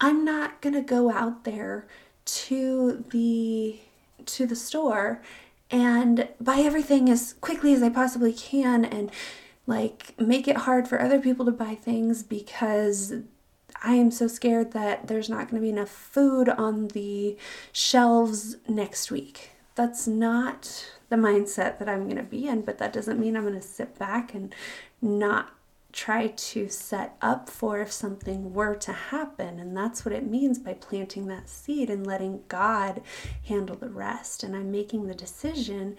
I'm 0.02 0.26
not 0.26 0.60
going 0.60 0.74
to 0.74 0.82
go 0.82 1.12
out 1.12 1.44
there 1.44 1.88
to 2.26 3.06
the 3.12 3.80
to 4.26 4.48
the 4.48 4.56
store 4.56 5.22
and 5.70 6.28
buy 6.42 6.58
everything 6.58 7.08
as 7.08 7.34
quickly 7.34 7.72
as 7.76 7.84
I 7.84 7.90
possibly 7.90 8.34
can 8.34 8.84
and 8.84 9.12
like 9.68 10.20
make 10.20 10.48
it 10.48 10.58
hard 10.58 10.88
for 10.88 11.00
other 11.00 11.20
people 11.20 11.46
to 11.46 11.52
buy 11.52 11.76
things 11.76 12.24
because 12.24 13.14
I 13.84 13.94
am 13.94 14.10
so 14.10 14.28
scared 14.28 14.72
that 14.72 15.08
there's 15.08 15.30
not 15.30 15.52
going 15.52 15.62
to 15.62 15.66
be 15.66 15.70
enough 15.70 15.90
food 15.90 16.50
on 16.50 16.88
the 16.90 17.38
shelves 17.72 18.58
next 18.68 19.12
week. 19.12 19.52
That's 19.76 20.08
not 20.08 20.88
the 21.10 21.16
mindset 21.16 21.78
that 21.78 21.90
I'm 21.90 22.06
going 22.06 22.18
to 22.18 22.24
be 22.24 22.48
in, 22.48 22.62
but 22.62 22.80
that 22.80 22.94
doesn't 22.94 23.20
mean 23.20 23.36
I'm 23.36 23.44
going 23.44 23.54
to 23.54 23.62
sit 23.62 24.00
back 24.00 24.34
and 24.34 24.56
not 25.00 25.52
try 25.96 26.28
to 26.28 26.68
set 26.68 27.16
up 27.22 27.50
for 27.50 27.80
if 27.80 27.92
something 27.92 28.54
were 28.54 28.76
to 28.76 28.92
happen. 28.92 29.60
And 29.60 29.76
that's 29.76 30.04
what 30.04 30.14
it 30.14 30.30
means 30.30 30.60
by 30.60 30.74
planting 30.74 31.28
that 31.28 31.50
seed 31.50 31.90
and 31.90 32.06
letting 32.06 32.44
God 32.50 33.02
handle 33.48 33.78
the 33.78 33.90
rest. 33.90 34.44
And 34.44 34.56
I'm 34.56 34.72
making 34.72 35.08
the 35.08 35.16
decision 35.16 35.96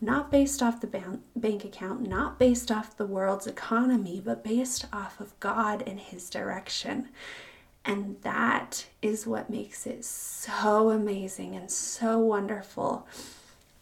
not 0.00 0.30
based 0.30 0.62
off 0.62 0.80
the 0.80 1.20
bank 1.36 1.64
account, 1.64 2.08
not 2.08 2.38
based 2.38 2.70
off 2.70 2.96
the 2.96 3.04
world's 3.04 3.46
economy, 3.48 4.22
but 4.24 4.44
based 4.44 4.86
off 4.92 5.20
of 5.20 5.38
God 5.40 5.82
and 5.84 5.98
His 5.98 6.30
direction. 6.30 7.08
And 7.84 8.16
that 8.22 8.86
is 9.02 9.26
what 9.26 9.50
makes 9.50 9.84
it 9.84 10.04
so 10.04 10.90
amazing 10.90 11.56
and 11.56 11.70
so 11.70 12.18
wonderful 12.18 13.06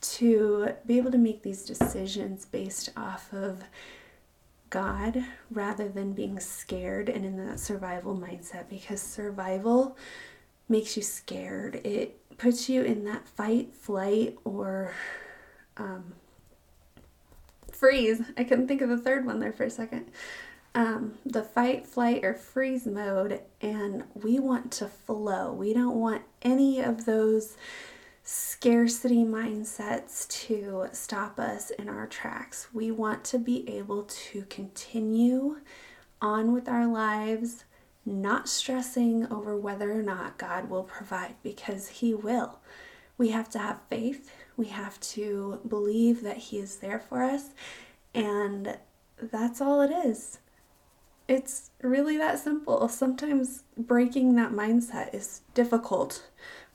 to 0.01 0.71
be 0.87 0.97
able 0.97 1.13
to 1.13 1.19
make 1.19 1.43
these 1.43 1.65
decisions 1.65 2.47
based 2.47 2.91
off 2.97 3.33
of 3.33 3.65
God 4.71 5.25
rather 5.51 5.89
than 5.89 6.13
being 6.13 6.41
scared 6.41 7.09
and 7.09 7.25
in 7.25 7.45
that 7.47 7.61
survival 7.61 8.17
mindset 8.17 8.69
because 8.69 9.01
survival 9.01 9.97
makes 10.69 10.97
you 10.97 11.03
scared. 11.03 11.77
It 11.85 12.37
puts 12.37 12.69
you 12.69 12.83
in 12.83 13.05
that 13.05 13.27
fight, 13.27 13.75
flight, 13.75 14.39
or 14.45 14.95
um, 15.77 16.15
freeze. 17.73 18.23
I 18.37 18.45
couldn't 18.45 18.69
think 18.69 18.81
of 18.81 18.89
the 18.89 18.99
third 18.99 19.27
one 19.27 19.41
there 19.41 19.53
for 19.53 19.65
a 19.65 19.71
second. 19.71 20.11
Um, 20.75 21.15
the 21.25 21.43
fight, 21.43 21.87
flight, 21.87 22.25
or 22.25 22.35
freeze 22.35 22.87
mode, 22.87 23.41
and 23.61 24.05
we 24.15 24.39
want 24.39 24.71
to 24.73 24.87
flow. 24.87 25.53
We 25.53 25.73
don't 25.73 25.97
want 25.97 26.23
any 26.43 26.81
of 26.81 27.05
those 27.05 27.57
scarcity 28.31 29.25
mindsets 29.25 30.29
to 30.29 30.87
stop 30.93 31.39
us 31.39 31.71
in 31.71 31.89
our 31.89 32.07
tracks. 32.07 32.69
We 32.75 32.91
want 32.91 33.25
to 33.25 33.39
be 33.39 33.67
able 33.67 34.03
to 34.03 34.43
continue 34.51 35.61
on 36.21 36.53
with 36.53 36.69
our 36.69 36.87
lives, 36.87 37.65
not 38.05 38.47
stressing 38.47 39.27
over 39.33 39.57
whether 39.57 39.91
or 39.93 40.03
not 40.03 40.37
God 40.37 40.69
will 40.69 40.83
provide 40.83 41.37
because 41.43 41.89
He 41.89 42.13
will. 42.13 42.59
We 43.17 43.31
have 43.31 43.49
to 43.51 43.59
have 43.59 43.81
faith, 43.89 44.31
we 44.59 44.67
have 44.67 45.01
to 45.01 45.61
believe 45.67 46.23
that 46.23 46.37
He 46.37 46.59
is 46.59 46.77
there 46.77 46.99
for 47.01 47.23
us, 47.23 47.51
and 48.15 48.77
that's 49.23 49.63
all 49.63 49.81
it 49.81 49.91
is. 49.91 50.39
it's 51.29 51.71
really 51.83 52.17
that 52.17 52.39
simple. 52.39 52.89
Sometimes 52.89 53.65
breaking 53.77 54.35
that 54.37 54.53
mindset 54.53 55.15
is 55.15 55.43
difficult, 55.55 56.29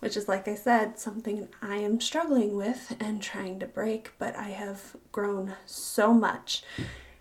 which 0.03 0.17
is, 0.17 0.27
like 0.27 0.49
I 0.49 0.55
said, 0.55 0.99
something 0.99 1.47
I 1.61 1.77
am 1.77 2.01
struggling 2.01 2.57
with 2.57 2.93
and 2.99 3.21
trying 3.21 3.57
to 3.59 3.65
break, 3.65 4.11
but 4.19 4.35
I 4.35 4.49
have 4.49 4.97
grown 5.13 5.55
so 5.65 6.13
much. 6.13 6.61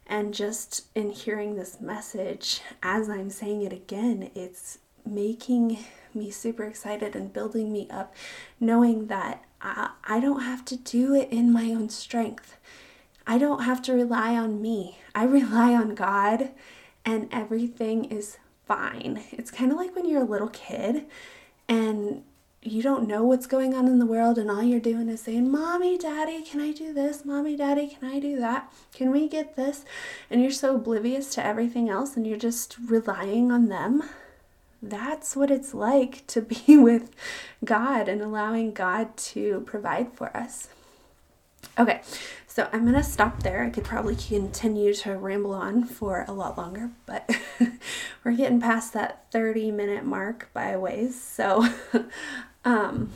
And 0.04 0.34
just 0.34 0.86
in 0.96 1.10
hearing 1.10 1.54
this 1.54 1.80
message, 1.80 2.60
as 2.82 3.08
I'm 3.08 3.30
saying 3.30 3.62
it 3.62 3.72
again, 3.72 4.32
it's 4.34 4.78
making 5.06 5.78
me 6.12 6.32
super 6.32 6.64
excited 6.64 7.14
and 7.14 7.32
building 7.32 7.72
me 7.72 7.86
up, 7.88 8.16
knowing 8.58 9.06
that 9.06 9.44
I, 9.60 9.90
I 10.02 10.18
don't 10.18 10.42
have 10.42 10.64
to 10.64 10.76
do 10.76 11.14
it 11.14 11.28
in 11.30 11.52
my 11.52 11.70
own 11.70 11.88
strength. 11.88 12.56
I 13.28 13.38
don't 13.38 13.62
have 13.62 13.80
to 13.82 13.92
rely 13.92 14.34
on 14.34 14.60
me. 14.60 14.98
I 15.14 15.22
rely 15.22 15.72
on 15.72 15.94
God 15.94 16.50
and 17.04 17.28
everything 17.30 18.06
is 18.06 18.38
fine. 18.66 19.22
It's 19.30 19.52
kind 19.52 19.70
of 19.70 19.78
like 19.78 19.94
when 19.94 20.08
you're 20.08 20.22
a 20.22 20.24
little 20.24 20.48
kid 20.48 21.06
and 21.68 22.24
you 22.62 22.80
don't 22.80 23.08
know 23.08 23.24
what's 23.24 23.46
going 23.46 23.74
on 23.74 23.88
in 23.88 23.98
the 23.98 24.06
world, 24.06 24.38
and 24.38 24.50
all 24.50 24.62
you're 24.62 24.78
doing 24.78 25.08
is 25.08 25.22
saying, 25.22 25.50
Mommy, 25.50 25.98
Daddy, 25.98 26.42
can 26.42 26.60
I 26.60 26.70
do 26.70 26.92
this? 26.92 27.24
Mommy, 27.24 27.56
Daddy, 27.56 27.88
can 27.88 28.08
I 28.08 28.20
do 28.20 28.38
that? 28.38 28.72
Can 28.94 29.10
we 29.10 29.28
get 29.28 29.56
this? 29.56 29.84
And 30.30 30.40
you're 30.40 30.52
so 30.52 30.76
oblivious 30.76 31.34
to 31.34 31.44
everything 31.44 31.88
else 31.88 32.16
and 32.16 32.26
you're 32.26 32.38
just 32.38 32.76
relying 32.86 33.50
on 33.50 33.68
them. 33.68 34.04
That's 34.80 35.34
what 35.34 35.50
it's 35.50 35.74
like 35.74 36.26
to 36.28 36.40
be 36.40 36.62
with 36.76 37.10
God 37.64 38.08
and 38.08 38.22
allowing 38.22 38.72
God 38.72 39.16
to 39.16 39.62
provide 39.66 40.12
for 40.12 40.34
us. 40.36 40.68
Okay, 41.78 42.02
so 42.46 42.68
I'm 42.72 42.82
going 42.82 42.94
to 42.94 43.02
stop 43.02 43.42
there. 43.42 43.64
I 43.64 43.70
could 43.70 43.84
probably 43.84 44.14
continue 44.14 44.92
to 44.94 45.16
ramble 45.16 45.54
on 45.54 45.84
for 45.84 46.24
a 46.28 46.32
lot 46.32 46.58
longer, 46.58 46.90
but 47.06 47.28
we're 48.24 48.32
getting 48.32 48.60
past 48.60 48.92
that 48.92 49.24
30 49.32 49.70
minute 49.70 50.04
mark 50.04 50.50
by 50.52 50.76
ways. 50.76 51.20
So 51.20 51.66
um, 52.64 53.10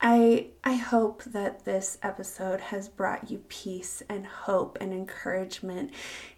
I 0.00 0.48
I 0.62 0.74
hope 0.74 1.24
that 1.24 1.64
this 1.64 1.96
episode 2.02 2.60
has 2.60 2.88
brought 2.88 3.30
you 3.30 3.42
peace 3.48 4.02
and 4.08 4.26
hope 4.26 4.76
and 4.80 4.92
encouragement 4.92 5.90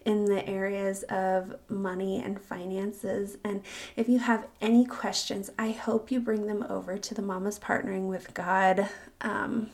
in 0.05 0.25
the 0.25 0.47
areas 0.47 1.03
of 1.03 1.55
money 1.67 2.21
and 2.21 2.39
finances. 2.39 3.37
And 3.43 3.61
if 3.95 4.07
you 4.07 4.19
have 4.19 4.47
any 4.61 4.85
questions, 4.85 5.49
I 5.59 5.71
hope 5.71 6.09
you 6.09 6.19
bring 6.21 6.47
them 6.47 6.65
over 6.69 6.97
to 6.97 7.13
the 7.13 7.21
Mamas 7.21 7.59
Partnering 7.59 8.07
with 8.07 8.33
God 8.33 8.87
um, 9.21 9.71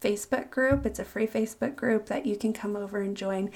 Facebook 0.00 0.50
group. 0.50 0.86
It's 0.86 0.98
a 0.98 1.04
free 1.04 1.26
Facebook 1.26 1.74
group 1.74 2.06
that 2.06 2.24
you 2.24 2.36
can 2.36 2.52
come 2.52 2.76
over 2.76 3.00
and 3.00 3.16
join 3.16 3.50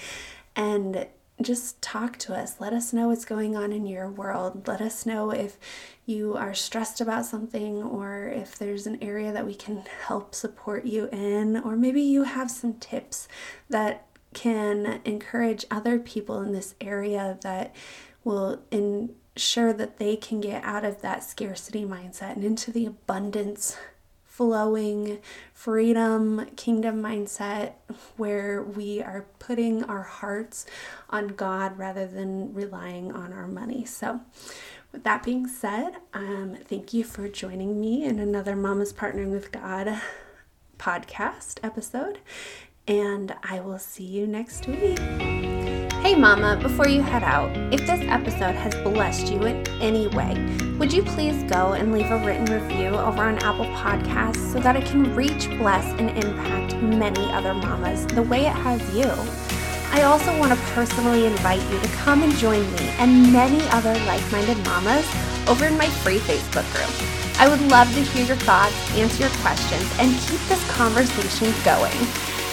and 0.57 1.07
just 1.43 1.81
talk 1.83 2.17
to 2.19 2.35
us. 2.35 2.61
Let 2.61 2.73
us 2.73 2.93
know 2.93 3.09
what's 3.09 3.25
going 3.25 3.57
on 3.57 3.73
in 3.73 3.87
your 3.87 4.11
world. 4.11 4.67
Let 4.67 4.81
us 4.81 5.05
know 5.05 5.31
if 5.31 5.59
you 6.07 6.35
are 6.35 6.55
stressed 6.55 7.01
about 7.01 7.27
something 7.27 7.83
or 7.83 8.29
if 8.29 8.59
there's 8.59 8.87
an 8.87 9.03
area 9.03 9.33
that 9.33 9.47
we 9.47 9.55
can 9.55 9.85
help 10.07 10.35
support 10.35 10.87
you 10.87 11.09
in, 11.13 11.59
or 11.59 11.77
maybe 11.77 12.01
you 12.01 12.23
have 12.23 12.51
some 12.51 12.75
tips 12.75 13.29
that 13.69 14.07
can 14.33 15.01
encourage 15.05 15.65
other 15.71 15.99
people 15.99 16.41
in 16.41 16.53
this 16.53 16.75
area 16.81 17.39
that 17.43 17.75
will 18.25 18.61
ensure 18.71 19.73
that 19.73 19.99
they 19.99 20.17
can 20.17 20.41
get 20.41 20.63
out 20.65 20.85
of 20.85 21.03
that 21.03 21.23
scarcity 21.23 21.85
mindset 21.85 22.35
and 22.35 22.45
into 22.45 22.71
the 22.71 22.87
abundance 22.87 23.77
flowing 24.37 25.19
freedom 25.55 26.45
kingdom 26.57 27.03
mindset 27.03 27.73
where 28.19 28.63
we 28.63 29.01
are 29.01 29.25
putting 29.39 29.83
our 29.85 30.03
hearts 30.03 30.67
on 31.09 31.29
God 31.29 31.79
rather 31.79 32.07
than 32.07 32.53
relying 32.53 33.11
on 33.11 33.33
our 33.33 33.47
money. 33.47 33.87
So, 33.87 34.21
with 34.93 35.05
that 35.05 35.23
being 35.23 35.47
said, 35.49 35.97
um, 36.13 36.59
thank 36.67 36.93
you 36.93 37.03
for 37.03 37.31
joining 37.31 37.81
me 37.81 38.05
in 38.05 38.19
another 38.19 38.55
Mama's 38.55 38.93
Partnering 38.93 39.31
with 39.31 39.53
God 39.53 40.03
podcast 40.79 41.59
episode, 41.63 42.19
and 42.87 43.35
I 43.43 43.61
will 43.61 43.79
see 43.79 44.05
you 44.05 44.27
next 44.27 44.67
week. 44.67 44.99
Hey, 44.99 46.15
Mama, 46.15 46.59
before 46.61 46.89
you 46.89 47.01
head 47.01 47.25
out, 47.25 47.57
if 47.73 47.81
this 47.81 48.03
episode 48.03 48.55
has 48.55 48.75
blessed 48.75 49.33
you 49.33 49.43
in 49.45 49.67
any 49.81 50.09
way, 50.09 50.35
would 50.79 50.93
you 50.93 51.03
please 51.03 51.43
go 51.45 51.73
and 51.73 51.93
leave 51.93 52.11
a 52.11 52.19
written 52.19 52.45
review 52.45 52.89
over 52.89 53.23
on 53.23 53.39
Apple 53.39 53.65
Podcasts 53.67 54.53
so 54.53 54.61
that 54.61 54.77
it 54.77 54.85
can 54.85 55.15
reach, 55.15 55.49
bless, 55.59 55.87
and 55.99 56.11
impact 56.23 56.75
many 56.83 57.25
other 57.33 57.55
mamas 57.55 58.07
the 58.09 58.23
way 58.23 58.47
it 58.47 58.53
has 58.53 58.81
you? 58.95 59.11
I 59.93 60.03
also 60.03 60.39
want 60.39 60.53
to 60.53 60.67
personally 60.75 61.25
invite 61.25 61.63
you 61.71 61.81
to 61.81 61.89
come 61.89 62.23
and 62.23 62.33
join 62.35 62.61
me 62.73 62.89
and 62.99 63.33
many 63.33 63.67
other 63.69 63.95
like 64.05 64.31
minded 64.31 64.59
mamas 64.67 65.07
over 65.49 65.65
in 65.65 65.79
my 65.79 65.89
free 65.89 66.19
Facebook 66.19 66.71
group. 66.75 67.41
I 67.41 67.49
would 67.49 67.63
love 67.71 67.89
to 67.95 68.03
hear 68.03 68.27
your 68.27 68.37
thoughts, 68.37 68.75
answer 68.97 69.23
your 69.23 69.33
questions, 69.41 69.91
and 69.99 70.13
keep 70.21 70.41
this 70.49 70.71
conversation 70.73 71.55
going. 71.65 71.97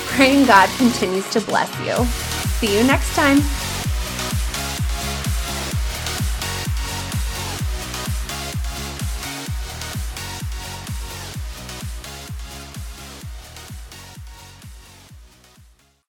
Praying 0.08 0.46
God 0.46 0.70
continues 0.78 1.30
to 1.32 1.42
bless 1.42 1.70
you. 1.80 2.06
See 2.60 2.78
you 2.78 2.84
next 2.86 3.14
time. 3.16 3.40